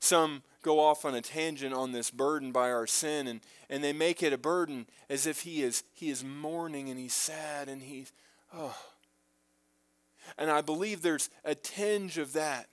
Some 0.00 0.42
go 0.62 0.80
off 0.80 1.04
on 1.04 1.14
a 1.14 1.20
tangent 1.20 1.74
on 1.74 1.92
this 1.92 2.10
burden 2.10 2.52
by 2.52 2.70
our 2.70 2.86
sin 2.86 3.26
and, 3.26 3.40
and 3.68 3.82
they 3.82 3.92
make 3.92 4.22
it 4.22 4.32
a 4.32 4.38
burden 4.38 4.86
as 5.08 5.26
if 5.26 5.40
he 5.40 5.62
is 5.62 5.84
he 5.92 6.10
is 6.10 6.22
mourning 6.22 6.88
and 6.88 6.98
he's 6.98 7.14
sad 7.14 7.68
and 7.68 7.82
he's 7.82 8.12
oh 8.54 8.76
and 10.38 10.50
I 10.50 10.60
believe 10.60 11.02
there's 11.02 11.30
a 11.44 11.54
tinge 11.54 12.18
of 12.18 12.32
that 12.34 12.68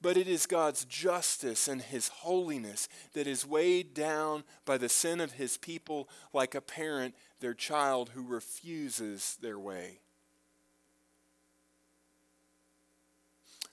but 0.00 0.16
it 0.16 0.28
is 0.28 0.46
God's 0.46 0.84
justice 0.84 1.66
and 1.66 1.82
His 1.82 2.08
holiness 2.08 2.88
that 3.14 3.26
is 3.26 3.46
weighed 3.46 3.94
down 3.94 4.44
by 4.64 4.78
the 4.78 4.88
sin 4.88 5.20
of 5.20 5.32
His 5.32 5.56
people, 5.56 6.08
like 6.32 6.54
a 6.54 6.60
parent 6.60 7.14
their 7.40 7.54
child 7.54 8.10
who 8.10 8.22
refuses 8.22 9.36
their 9.40 9.58
way. 9.58 9.98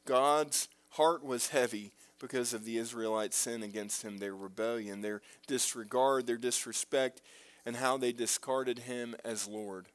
God's 0.05 0.67
heart 0.91 1.23
was 1.23 1.49
heavy 1.49 1.91
because 2.27 2.53
of 2.53 2.65
the 2.65 2.77
Israelites' 2.77 3.37
sin 3.37 3.61
against 3.61 4.01
Him, 4.01 4.17
their 4.17 4.35
rebellion, 4.35 5.01
their 5.01 5.21
disregard, 5.45 6.25
their 6.25 6.37
disrespect, 6.37 7.21
and 7.67 7.75
how 7.75 7.97
they 7.97 8.11
discarded 8.11 8.79
Him 8.79 9.15
as 9.23 9.47
Lord. 9.47 9.85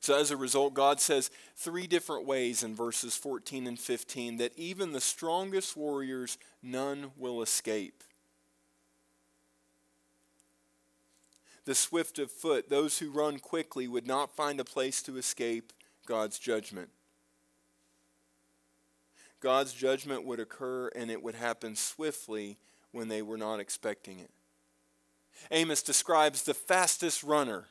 So, 0.00 0.18
as 0.18 0.30
a 0.30 0.36
result, 0.36 0.72
God 0.72 0.98
says 0.98 1.30
three 1.56 1.86
different 1.86 2.26
ways 2.26 2.62
in 2.62 2.74
verses 2.74 3.14
14 3.16 3.66
and 3.66 3.78
15 3.78 4.38
that 4.38 4.58
even 4.58 4.92
the 4.92 5.00
strongest 5.00 5.76
warriors, 5.76 6.38
none 6.62 7.10
will 7.18 7.42
escape. 7.42 8.02
The 11.66 11.74
swift 11.74 12.18
of 12.18 12.30
foot, 12.30 12.70
those 12.70 12.98
who 12.98 13.10
run 13.10 13.38
quickly, 13.38 13.86
would 13.86 14.06
not 14.06 14.34
find 14.34 14.58
a 14.58 14.64
place 14.64 15.02
to 15.02 15.18
escape 15.18 15.72
God's 16.06 16.38
judgment. 16.38 16.88
God's 19.42 19.74
judgment 19.74 20.24
would 20.24 20.40
occur 20.40 20.88
and 20.96 21.10
it 21.10 21.22
would 21.22 21.34
happen 21.34 21.76
swiftly 21.76 22.56
when 22.92 23.08
they 23.08 23.20
were 23.20 23.36
not 23.36 23.60
expecting 23.60 24.18
it. 24.18 24.30
Amos 25.50 25.82
describes 25.82 26.44
the 26.44 26.54
fastest 26.54 27.22
runner 27.22 27.66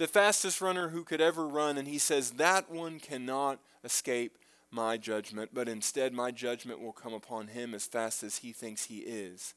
the 0.00 0.08
fastest 0.08 0.62
runner 0.62 0.88
who 0.88 1.04
could 1.04 1.20
ever 1.20 1.46
run, 1.46 1.76
and 1.76 1.86
he 1.86 1.98
says, 1.98 2.30
That 2.32 2.70
one 2.70 2.98
cannot 3.00 3.60
escape 3.84 4.38
my 4.70 4.96
judgment, 4.96 5.50
but 5.52 5.68
instead 5.68 6.14
my 6.14 6.30
judgment 6.30 6.80
will 6.80 6.94
come 6.94 7.12
upon 7.12 7.48
him 7.48 7.74
as 7.74 7.84
fast 7.84 8.22
as 8.22 8.38
he 8.38 8.54
thinks 8.54 8.84
he 8.84 9.00
is. 9.00 9.52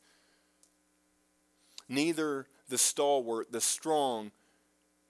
Neither 1.87 2.47
the 2.67 2.77
stalwart, 2.77 3.53
the 3.53 3.61
strong, 3.61 4.31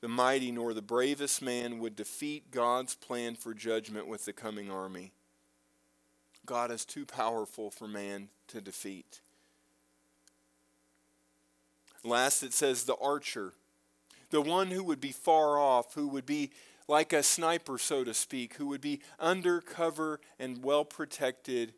the 0.02 0.08
mighty, 0.08 0.52
nor 0.52 0.72
the 0.72 0.84
bravest 0.84 1.42
man 1.42 1.80
would 1.80 1.96
defeat 1.96 2.52
God's 2.52 2.94
plan 2.94 3.34
for 3.34 3.56
judgment 3.56 4.08
with 4.08 4.26
the 4.26 4.34
coming 4.34 4.70
army. 4.70 5.14
God 6.46 6.72
is 6.72 6.86
too 6.86 7.06
powerful 7.06 7.70
for 7.70 7.88
man 7.88 8.30
to 8.48 8.62
defeat. 8.62 9.22
Last, 12.04 12.44
it 12.44 12.54
says 12.54 12.84
the 12.84 12.98
archer 12.98 13.54
the 14.34 14.42
one 14.42 14.72
who 14.72 14.84
would 14.84 15.00
be 15.00 15.12
far 15.12 15.60
off, 15.60 15.94
who 15.94 16.08
would 16.08 16.26
be 16.26 16.50
like 16.88 17.14
a 17.14 17.22
sniper, 17.22 17.78
so 17.78 18.04
to 18.04 18.16
speak, 18.16 18.56
who 18.56 18.66
would 18.66 18.82
be 18.82 19.00
undercover 19.20 20.20
and 20.40 20.64
well 20.64 20.84
protected 20.84 21.76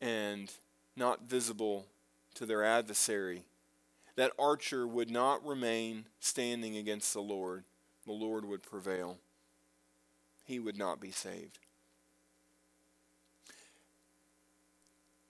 and 0.00 0.52
not 0.96 1.28
visible 1.28 1.86
to 2.34 2.46
their 2.46 2.64
adversary. 2.64 3.44
That 4.16 4.32
archer 4.40 4.88
would 4.88 5.08
not 5.08 5.46
remain 5.46 6.06
standing 6.18 6.76
against 6.76 7.14
the 7.14 7.22
Lord. 7.22 7.62
The 8.06 8.12
Lord 8.12 8.44
would 8.44 8.64
prevail. 8.64 9.18
He 10.44 10.58
would 10.58 10.76
not 10.76 11.00
be 11.00 11.12
saved. 11.12 11.60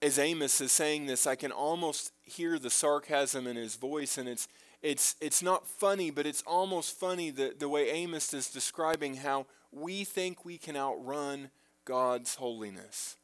As 0.05 0.19
Amos 0.19 0.61
is 0.61 0.71
saying 0.71 1.07
this, 1.07 1.25
I 1.25 1.33
can 1.33 1.51
almost 1.51 2.13
hear 2.21 2.59
the 2.59 2.69
sarcasm 2.69 3.47
in 3.47 3.55
his 3.55 3.75
voice, 3.75 4.19
and 4.19 4.29
it's 4.29 4.47
it's, 4.83 5.15
it's 5.19 5.41
not 5.41 5.65
funny, 5.65 6.11
but 6.11 6.27
it's 6.27 6.43
almost 6.45 6.95
funny 6.95 7.31
the, 7.31 7.55
the 7.57 7.67
way 7.67 7.89
Amos 7.89 8.35
is 8.35 8.51
describing 8.51 9.15
how 9.15 9.47
we 9.71 10.03
think 10.03 10.45
we 10.45 10.59
can 10.59 10.77
outrun 10.77 11.49
God's 11.85 12.35
holiness. 12.35 13.17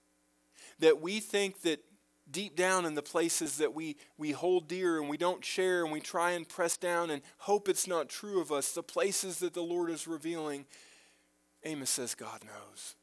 That 0.79 0.99
we 0.99 1.19
think 1.19 1.61
that 1.61 1.83
deep 2.31 2.55
down 2.55 2.87
in 2.87 2.95
the 2.95 3.03
places 3.03 3.57
that 3.57 3.75
we, 3.75 3.97
we 4.17 4.31
hold 4.31 4.67
dear 4.67 4.99
and 4.99 5.07
we 5.07 5.17
don't 5.17 5.45
share 5.45 5.83
and 5.83 5.91
we 5.91 5.99
try 5.99 6.31
and 6.31 6.49
press 6.49 6.77
down 6.77 7.11
and 7.11 7.21
hope 7.37 7.69
it's 7.69 7.85
not 7.85 8.09
true 8.09 8.41
of 8.41 8.51
us, 8.51 8.71
the 8.71 8.81
places 8.81 9.37
that 9.37 9.53
the 9.53 9.61
Lord 9.61 9.91
is 9.91 10.07
revealing, 10.07 10.65
Amos 11.63 11.91
says 11.91 12.15
God 12.15 12.43
knows. 12.43 12.95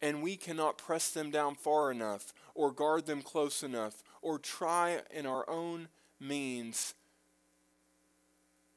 And 0.00 0.22
we 0.22 0.36
cannot 0.36 0.78
press 0.78 1.10
them 1.10 1.32
down 1.32 1.56
far 1.56 1.90
enough 1.90 2.32
or 2.60 2.70
guard 2.70 3.06
them 3.06 3.22
close 3.22 3.62
enough 3.62 4.02
or 4.20 4.38
try 4.38 5.00
in 5.10 5.24
our 5.24 5.48
own 5.48 5.88
means 6.20 6.92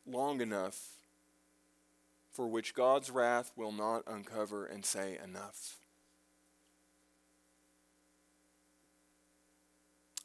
long 0.08 0.40
enough 0.40 0.92
for 2.32 2.48
which 2.48 2.74
God's 2.74 3.12
wrath 3.12 3.52
will 3.58 3.74
not 3.74 4.04
uncover 4.08 4.66
and 4.66 4.86
say 4.86 5.20
enough. 5.22 5.80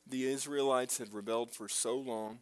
The 0.07 0.29
Israelites 0.29 0.99
had 0.99 1.13
rebelled 1.13 1.51
for 1.51 1.69
so 1.69 1.97
long 1.97 2.39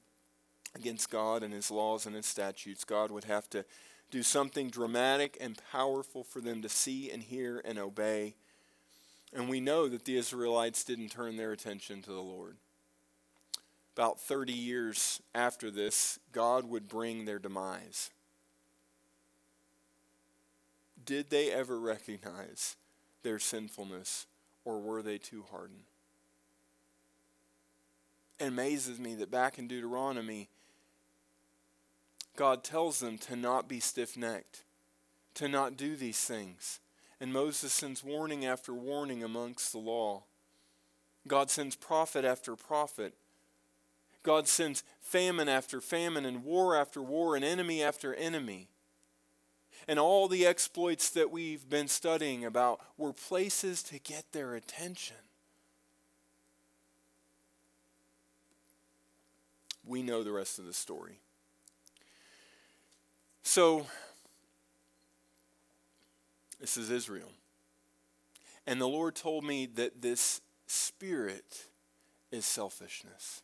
against 0.75 1.11
God 1.11 1.43
and 1.43 1.55
his 1.55 1.71
laws 1.71 2.05
and 2.05 2.15
his 2.15 2.27
statutes, 2.27 2.85
God 2.85 3.11
would 3.11 3.25
have 3.25 3.49
to 3.51 3.65
do 4.11 4.23
something 4.23 4.69
dramatic 4.69 5.39
and 5.41 5.59
powerful 5.73 6.25
for 6.25 6.43
them 6.43 6.61
to 6.61 6.69
see 6.69 7.11
and 7.11 7.23
hear 7.23 7.63
and 7.65 7.79
obey. 7.79 8.35
And 9.33 9.49
we 9.49 9.61
know 9.61 9.89
that 9.89 10.05
the 10.05 10.17
Israelites 10.17 10.85
didn't 10.85 11.11
turn 11.11 11.37
their 11.37 11.53
attention 11.53 12.03
to 12.03 12.11
the 12.11 12.21
Lord 12.23 12.57
about 13.97 14.21
30 14.21 14.53
years 14.53 15.23
after 15.35 15.71
this, 15.71 16.19
God 16.31 16.69
would 16.69 16.87
bring 16.87 17.25
their 17.25 17.39
demise. 17.39 18.11
Did 21.03 21.31
they 21.31 21.51
ever 21.51 21.81
recognize 21.81 22.77
their 23.23 23.39
sinfulness, 23.39 24.27
or 24.67 24.81
were 24.81 25.01
they 25.01 25.17
too 25.17 25.45
hardened? 25.51 25.85
It 28.39 28.49
amazes 28.49 28.99
me 28.99 29.15
that 29.15 29.31
back 29.31 29.59
in 29.59 29.67
Deuteronomy, 29.67 30.51
God 32.37 32.63
tells 32.63 33.01
them 33.01 33.17
to 33.19 33.35
not 33.35 33.67
be 33.67 33.81
stiff 33.81 34.15
necked, 34.15 34.65
to 35.35 35.49
not 35.49 35.79
do 35.79 35.97
these 35.97 36.21
things. 36.21 36.81
And 37.21 37.33
Moses 37.33 37.73
sends 37.73 38.05
warning 38.05 38.45
after 38.45 38.73
warning 38.75 39.23
amongst 39.23 39.73
the 39.73 39.79
law. 39.79 40.25
God 41.27 41.51
sends 41.51 41.75
prophet 41.75 42.25
after 42.25 42.55
prophet 42.57 43.15
God 44.27 44.49
sends 44.49 44.83
famine 45.01 45.49
after 45.49 45.81
famine 45.81 46.27
and 46.27 46.43
war 46.43 46.77
after 46.77 47.01
war 47.01 47.37
and 47.37 47.45
enemy 47.45 47.81
after 47.81 48.13
enemy. 48.13 48.67
And 49.87 50.01
all 50.01 50.27
the 50.27 50.45
exploits 50.45 51.11
that 51.11 51.31
we've 51.31 51.71
been 51.71 51.87
studying 51.87 52.45
about 52.45 52.81
were 52.99 53.13
places 53.13 53.85
to 53.85 54.01
get 54.01 54.25
their 54.33 54.57
attention. 54.57 55.17
We 59.85 60.03
know 60.03 60.25
the 60.25 60.33
rest 60.33 60.59
of 60.59 60.67
the 60.67 60.73
story. 60.73 61.21
So, 63.45 63.87
This 66.61 66.77
is 66.77 66.91
Israel. 66.91 67.33
And 68.67 68.81
the 68.81 68.89
Lord 68.89 69.15
told 69.15 69.45
me 69.45 69.67
that 69.67 70.03
this 70.03 70.41
spirit 70.67 71.67
is 72.33 72.45
selfishness. 72.45 73.43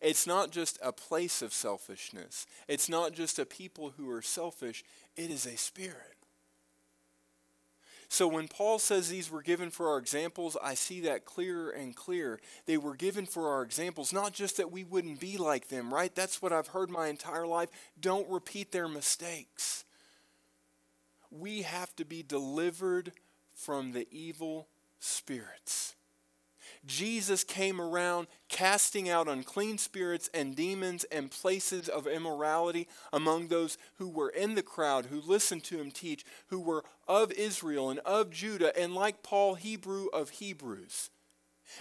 It's 0.00 0.26
not 0.26 0.50
just 0.50 0.78
a 0.82 0.92
place 0.92 1.42
of 1.42 1.52
selfishness, 1.52 2.46
it's 2.68 2.88
not 2.88 3.12
just 3.12 3.38
a 3.38 3.46
people 3.46 3.94
who 3.96 4.10
are 4.10 4.22
selfish, 4.22 4.84
it 5.16 5.30
is 5.30 5.46
a 5.46 5.56
spirit. 5.56 6.16
So 8.08 8.26
when 8.26 8.48
Paul 8.48 8.80
says 8.80 9.08
these 9.08 9.30
were 9.30 9.42
given 9.42 9.70
for 9.70 9.88
our 9.88 9.98
examples, 9.98 10.56
I 10.60 10.74
see 10.74 11.00
that 11.02 11.24
clearer 11.24 11.70
and 11.70 11.94
clearer. 11.94 12.40
They 12.66 12.76
were 12.76 12.96
given 12.96 13.24
for 13.24 13.48
our 13.48 13.62
examples, 13.62 14.12
not 14.12 14.32
just 14.32 14.56
that 14.56 14.72
we 14.72 14.82
wouldn't 14.82 15.20
be 15.20 15.36
like 15.36 15.68
them, 15.68 15.94
right? 15.94 16.12
That's 16.12 16.42
what 16.42 16.52
I've 16.52 16.68
heard 16.68 16.90
my 16.90 17.06
entire 17.06 17.46
life. 17.46 17.68
Don't 18.00 18.28
repeat 18.28 18.72
their 18.72 18.88
mistakes. 18.88 19.84
We 21.30 21.62
have 21.62 21.94
to 21.96 22.04
be 22.04 22.22
delivered 22.22 23.12
from 23.54 23.92
the 23.92 24.06
evil 24.10 24.68
spirits. 24.98 25.94
Jesus 26.86 27.44
came 27.44 27.80
around 27.80 28.26
casting 28.48 29.08
out 29.08 29.28
unclean 29.28 29.78
spirits 29.78 30.30
and 30.32 30.56
demons 30.56 31.04
and 31.04 31.30
places 31.30 31.88
of 31.88 32.06
immorality 32.06 32.88
among 33.12 33.48
those 33.48 33.76
who 33.96 34.08
were 34.08 34.30
in 34.30 34.54
the 34.54 34.62
crowd, 34.62 35.06
who 35.06 35.20
listened 35.20 35.64
to 35.64 35.78
him 35.78 35.90
teach, 35.90 36.24
who 36.46 36.60
were 36.60 36.84
of 37.06 37.32
Israel 37.32 37.90
and 37.90 38.00
of 38.00 38.30
Judah, 38.30 38.76
and 38.78 38.94
like 38.94 39.22
Paul, 39.22 39.56
Hebrew 39.56 40.06
of 40.12 40.30
Hebrews. 40.30 41.10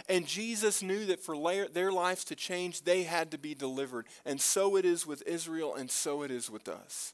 And 0.08 0.28
Jesus 0.28 0.84
knew 0.84 1.06
that 1.06 1.24
for 1.24 1.36
their 1.68 1.92
lives 1.92 2.24
to 2.26 2.36
change, 2.36 2.84
they 2.84 3.04
had 3.04 3.32
to 3.32 3.38
be 3.38 3.56
delivered. 3.56 4.06
And 4.26 4.40
so 4.40 4.76
it 4.76 4.86
is 4.86 5.08
with 5.08 5.24
Israel, 5.26 5.74
and 5.76 5.90
so 5.90 6.22
it 6.24 6.32
is 6.32 6.50
with 6.50 6.68
us. 6.68 7.14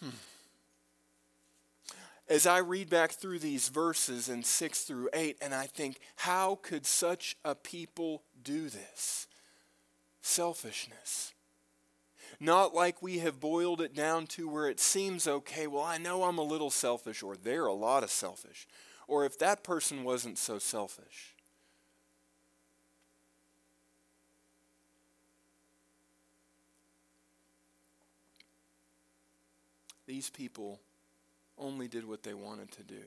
Hmm 0.00 0.10
as 2.28 2.46
I 2.46 2.58
read 2.58 2.90
back 2.90 3.12
through 3.12 3.38
these 3.38 3.68
verses 3.68 4.28
in 4.28 4.42
6 4.42 4.82
through 4.82 5.08
8, 5.12 5.38
and 5.40 5.54
I 5.54 5.66
think, 5.66 5.98
how 6.16 6.58
could 6.62 6.84
such 6.84 7.36
a 7.44 7.54
people 7.54 8.22
do 8.42 8.68
this? 8.68 9.26
Selfishness. 10.20 11.32
Not 12.38 12.74
like 12.74 13.02
we 13.02 13.18
have 13.18 13.40
boiled 13.40 13.80
it 13.80 13.94
down 13.94 14.26
to 14.28 14.48
where 14.48 14.68
it 14.68 14.78
seems 14.78 15.26
okay, 15.26 15.66
well, 15.66 15.82
I 15.82 15.98
know 15.98 16.24
I'm 16.24 16.38
a 16.38 16.42
little 16.42 16.70
selfish, 16.70 17.22
or 17.22 17.34
they're 17.34 17.66
a 17.66 17.72
lot 17.72 18.02
of 18.02 18.10
selfish, 18.10 18.68
or 19.06 19.24
if 19.24 19.38
that 19.38 19.64
person 19.64 20.04
wasn't 20.04 20.38
so 20.38 20.58
selfish. 20.58 21.34
These 30.08 30.30
people 30.30 30.80
only 31.58 31.86
did 31.86 32.08
what 32.08 32.22
they 32.22 32.32
wanted 32.32 32.72
to 32.72 32.82
do. 32.82 33.02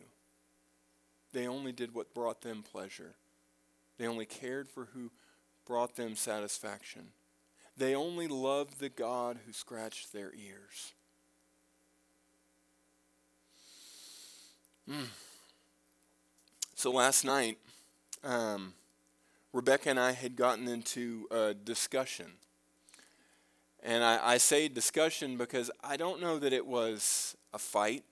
They 1.34 1.48
only 1.48 1.72
did 1.72 1.96
what 1.96 2.14
brought 2.14 2.42
them 2.42 2.62
pleasure. 2.62 3.16
They 3.98 4.06
only 4.06 4.28
cared 4.28 4.70
for 4.70 4.90
who 4.94 5.10
brought 5.66 5.96
them 5.96 6.16
satisfaction. 6.16 7.08
They 7.76 7.96
only 7.96 8.28
loved 8.28 8.80
the 8.80 8.90
God 8.90 9.40
who 9.48 9.52
scratched 9.52 10.14
their 10.14 10.32
ears. 10.36 10.94
Mm. 14.88 15.08
So 16.76 16.92
last 16.92 17.26
night, 17.26 17.58
um, 18.24 18.76
Rebecca 19.54 19.90
and 19.90 20.00
I 20.00 20.12
had 20.12 20.36
gotten 20.36 20.68
into 20.68 21.28
a 21.32 21.56
discussion. 21.56 22.34
And 23.84 24.04
I, 24.04 24.34
I 24.34 24.38
say 24.38 24.68
discussion 24.68 25.38
because 25.38 25.72
I 25.84 25.98
don't 25.98 26.22
know 26.22 26.38
that 26.40 26.54
it 26.54 26.66
was 26.66 27.36
a 27.54 27.58
fight 27.58 28.04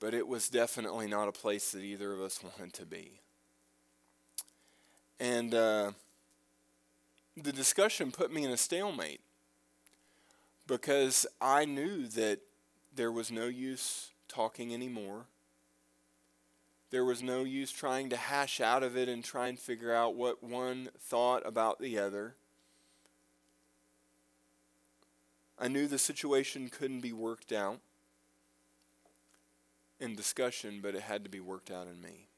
but 0.00 0.14
it 0.14 0.26
was 0.26 0.48
definitely 0.48 1.06
not 1.06 1.28
a 1.28 1.32
place 1.32 1.72
that 1.72 1.82
either 1.82 2.12
of 2.12 2.20
us 2.20 2.42
wanted 2.42 2.72
to 2.72 2.86
be. 2.86 3.20
And 5.20 5.54
uh, 5.54 5.92
the 7.36 7.52
discussion 7.52 8.10
put 8.10 8.32
me 8.32 8.44
in 8.44 8.50
a 8.50 8.56
stalemate 8.56 9.20
because 10.66 11.26
I 11.40 11.66
knew 11.66 12.08
that 12.08 12.40
there 12.94 13.12
was 13.12 13.30
no 13.30 13.44
use 13.44 14.10
talking 14.26 14.72
anymore. 14.72 15.26
There 16.88 17.04
was 17.04 17.22
no 17.22 17.44
use 17.44 17.70
trying 17.70 18.08
to 18.08 18.16
hash 18.16 18.60
out 18.60 18.82
of 18.82 18.96
it 18.96 19.08
and 19.08 19.22
try 19.22 19.48
and 19.48 19.58
figure 19.58 19.94
out 19.94 20.14
what 20.14 20.42
one 20.42 20.88
thought 20.98 21.46
about 21.46 21.78
the 21.78 21.98
other. 21.98 22.36
I 25.60 25.68
knew 25.68 25.86
the 25.86 25.98
situation 25.98 26.70
couldn't 26.70 27.00
be 27.00 27.12
worked 27.12 27.52
out 27.52 27.80
in 30.00 30.16
discussion, 30.16 30.80
but 30.82 30.94
it 30.94 31.02
had 31.02 31.22
to 31.24 31.30
be 31.30 31.40
worked 31.40 31.70
out 31.70 31.86
in 31.86 32.00
me. 32.00 32.28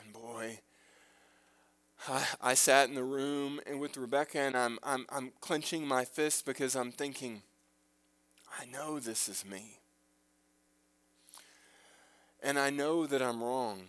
And 0.00 0.12
boy, 0.12 0.60
I, 2.08 2.24
I 2.40 2.54
sat 2.54 2.88
in 2.88 2.94
the 2.94 3.02
room 3.02 3.60
and 3.66 3.80
with 3.80 3.96
Rebecca, 3.96 4.38
and 4.38 4.56
I'm, 4.56 4.78
I'm, 4.84 5.06
I'm 5.08 5.32
clenching 5.40 5.84
my 5.84 6.04
fist 6.04 6.46
because 6.46 6.76
I'm 6.76 6.92
thinking, 6.92 7.42
I 8.60 8.66
know 8.66 9.00
this 9.00 9.28
is 9.28 9.44
me. 9.44 9.80
And 12.40 12.56
I 12.56 12.70
know 12.70 13.06
that 13.06 13.20
I'm 13.20 13.42
wrong. 13.42 13.88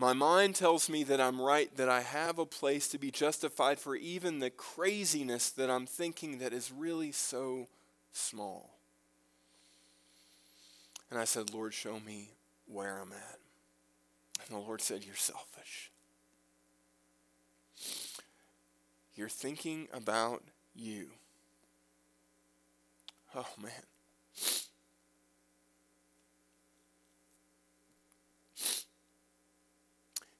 My 0.00 0.14
mind 0.14 0.54
tells 0.54 0.88
me 0.88 1.04
that 1.04 1.20
I'm 1.20 1.38
right, 1.38 1.76
that 1.76 1.90
I 1.90 2.00
have 2.00 2.38
a 2.38 2.46
place 2.46 2.88
to 2.88 2.96
be 2.96 3.10
justified 3.10 3.78
for 3.78 3.94
even 3.94 4.38
the 4.38 4.48
craziness 4.48 5.50
that 5.50 5.68
I'm 5.68 5.84
thinking 5.84 6.38
that 6.38 6.54
is 6.54 6.72
really 6.72 7.12
so 7.12 7.68
small. 8.10 8.70
And 11.10 11.20
I 11.20 11.24
said, 11.24 11.52
Lord, 11.52 11.74
show 11.74 12.00
me 12.00 12.30
where 12.64 12.98
I'm 12.98 13.12
at. 13.12 13.38
And 14.46 14.56
the 14.56 14.66
Lord 14.66 14.80
said, 14.80 15.04
You're 15.04 15.14
selfish. 15.16 15.90
You're 19.14 19.28
thinking 19.28 19.86
about 19.92 20.42
you. 20.74 21.10
Oh, 23.34 23.44
man. 23.62 23.72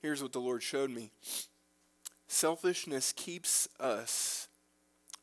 Here's 0.00 0.22
what 0.22 0.32
the 0.32 0.40
Lord 0.40 0.62
showed 0.62 0.90
me 0.90 1.10
selfishness 2.26 3.12
keeps 3.12 3.68
us 3.78 4.48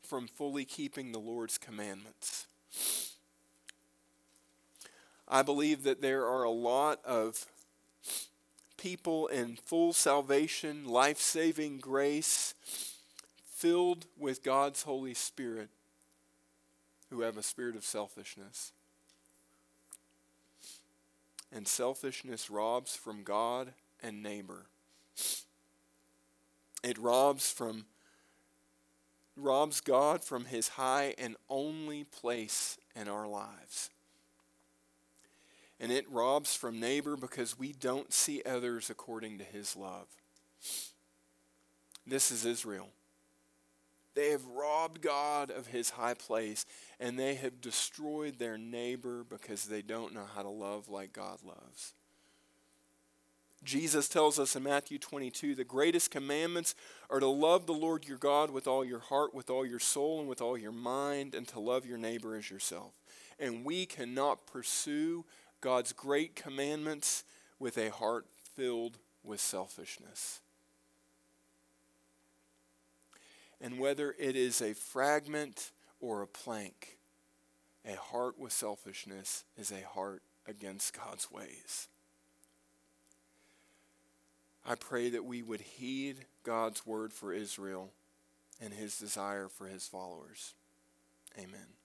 from 0.02 0.28
fully 0.28 0.64
keeping 0.64 1.12
the 1.12 1.18
Lord's 1.18 1.58
commandments. 1.58 2.46
I 5.26 5.42
believe 5.42 5.82
that 5.82 6.00
there 6.00 6.24
are 6.24 6.44
a 6.44 6.50
lot 6.50 7.04
of 7.04 7.46
people 8.76 9.26
in 9.26 9.56
full 9.56 9.92
salvation, 9.92 10.86
life 10.86 11.18
saving 11.18 11.78
grace, 11.78 12.54
filled 13.44 14.06
with 14.16 14.42
God's 14.42 14.84
Holy 14.84 15.12
Spirit 15.12 15.68
who 17.10 17.22
have 17.22 17.36
a 17.36 17.42
spirit 17.42 17.76
of 17.76 17.84
selfishness. 17.84 18.72
And 21.52 21.66
selfishness 21.66 22.48
robs 22.48 22.94
from 22.94 23.22
God 23.22 23.72
and 24.02 24.22
neighbor. 24.22 24.66
It 26.82 26.98
robs 26.98 27.50
from 27.50 27.86
robs 29.36 29.80
God 29.80 30.24
from 30.24 30.46
his 30.46 30.68
high 30.68 31.14
and 31.16 31.36
only 31.48 32.02
place 32.04 32.76
in 32.96 33.08
our 33.08 33.28
lives 33.28 33.90
and 35.80 35.92
it 35.92 36.10
robs 36.10 36.54
from 36.54 36.80
neighbor 36.80 37.16
because 37.16 37.58
we 37.58 37.72
don't 37.72 38.12
see 38.12 38.42
others 38.44 38.90
according 38.90 39.38
to 39.38 39.44
his 39.44 39.76
love. 39.76 40.08
This 42.06 42.30
is 42.30 42.44
Israel. 42.44 42.88
They 44.14 44.30
have 44.30 44.44
robbed 44.46 45.00
God 45.00 45.50
of 45.50 45.68
his 45.68 45.90
high 45.90 46.14
place, 46.14 46.66
and 46.98 47.16
they 47.16 47.36
have 47.36 47.60
destroyed 47.60 48.38
their 48.38 48.58
neighbor 48.58 49.24
because 49.28 49.66
they 49.66 49.82
don't 49.82 50.14
know 50.14 50.26
how 50.34 50.42
to 50.42 50.48
love 50.48 50.88
like 50.88 51.12
God 51.12 51.38
loves. 51.44 51.94
Jesus 53.68 54.08
tells 54.08 54.38
us 54.38 54.56
in 54.56 54.62
Matthew 54.62 54.98
22 54.98 55.54
the 55.54 55.62
greatest 55.62 56.10
commandments 56.10 56.74
are 57.10 57.20
to 57.20 57.26
love 57.26 57.66
the 57.66 57.74
Lord 57.74 58.08
your 58.08 58.16
God 58.16 58.50
with 58.50 58.66
all 58.66 58.82
your 58.82 58.98
heart, 58.98 59.34
with 59.34 59.50
all 59.50 59.66
your 59.66 59.78
soul, 59.78 60.20
and 60.20 60.26
with 60.28 60.40
all 60.40 60.56
your 60.56 60.72
mind, 60.72 61.34
and 61.34 61.46
to 61.48 61.60
love 61.60 61.84
your 61.84 61.98
neighbor 61.98 62.34
as 62.34 62.48
yourself. 62.48 62.94
And 63.38 63.66
we 63.66 63.84
cannot 63.84 64.46
pursue 64.46 65.26
God's 65.60 65.92
great 65.92 66.34
commandments 66.34 67.24
with 67.58 67.76
a 67.76 67.90
heart 67.90 68.24
filled 68.56 68.96
with 69.22 69.38
selfishness. 69.38 70.40
And 73.60 73.78
whether 73.78 74.14
it 74.18 74.34
is 74.34 74.62
a 74.62 74.72
fragment 74.72 75.72
or 76.00 76.22
a 76.22 76.26
plank, 76.26 76.96
a 77.84 77.96
heart 77.96 78.38
with 78.38 78.52
selfishness 78.52 79.44
is 79.58 79.70
a 79.70 79.86
heart 79.86 80.22
against 80.46 80.96
God's 80.96 81.30
ways. 81.30 81.88
I 84.68 84.74
pray 84.74 85.08
that 85.10 85.24
we 85.24 85.42
would 85.42 85.62
heed 85.62 86.26
God's 86.42 86.86
word 86.86 87.14
for 87.14 87.32
Israel 87.32 87.90
and 88.60 88.74
his 88.74 88.98
desire 88.98 89.48
for 89.48 89.66
his 89.66 89.88
followers. 89.88 90.52
Amen. 91.38 91.77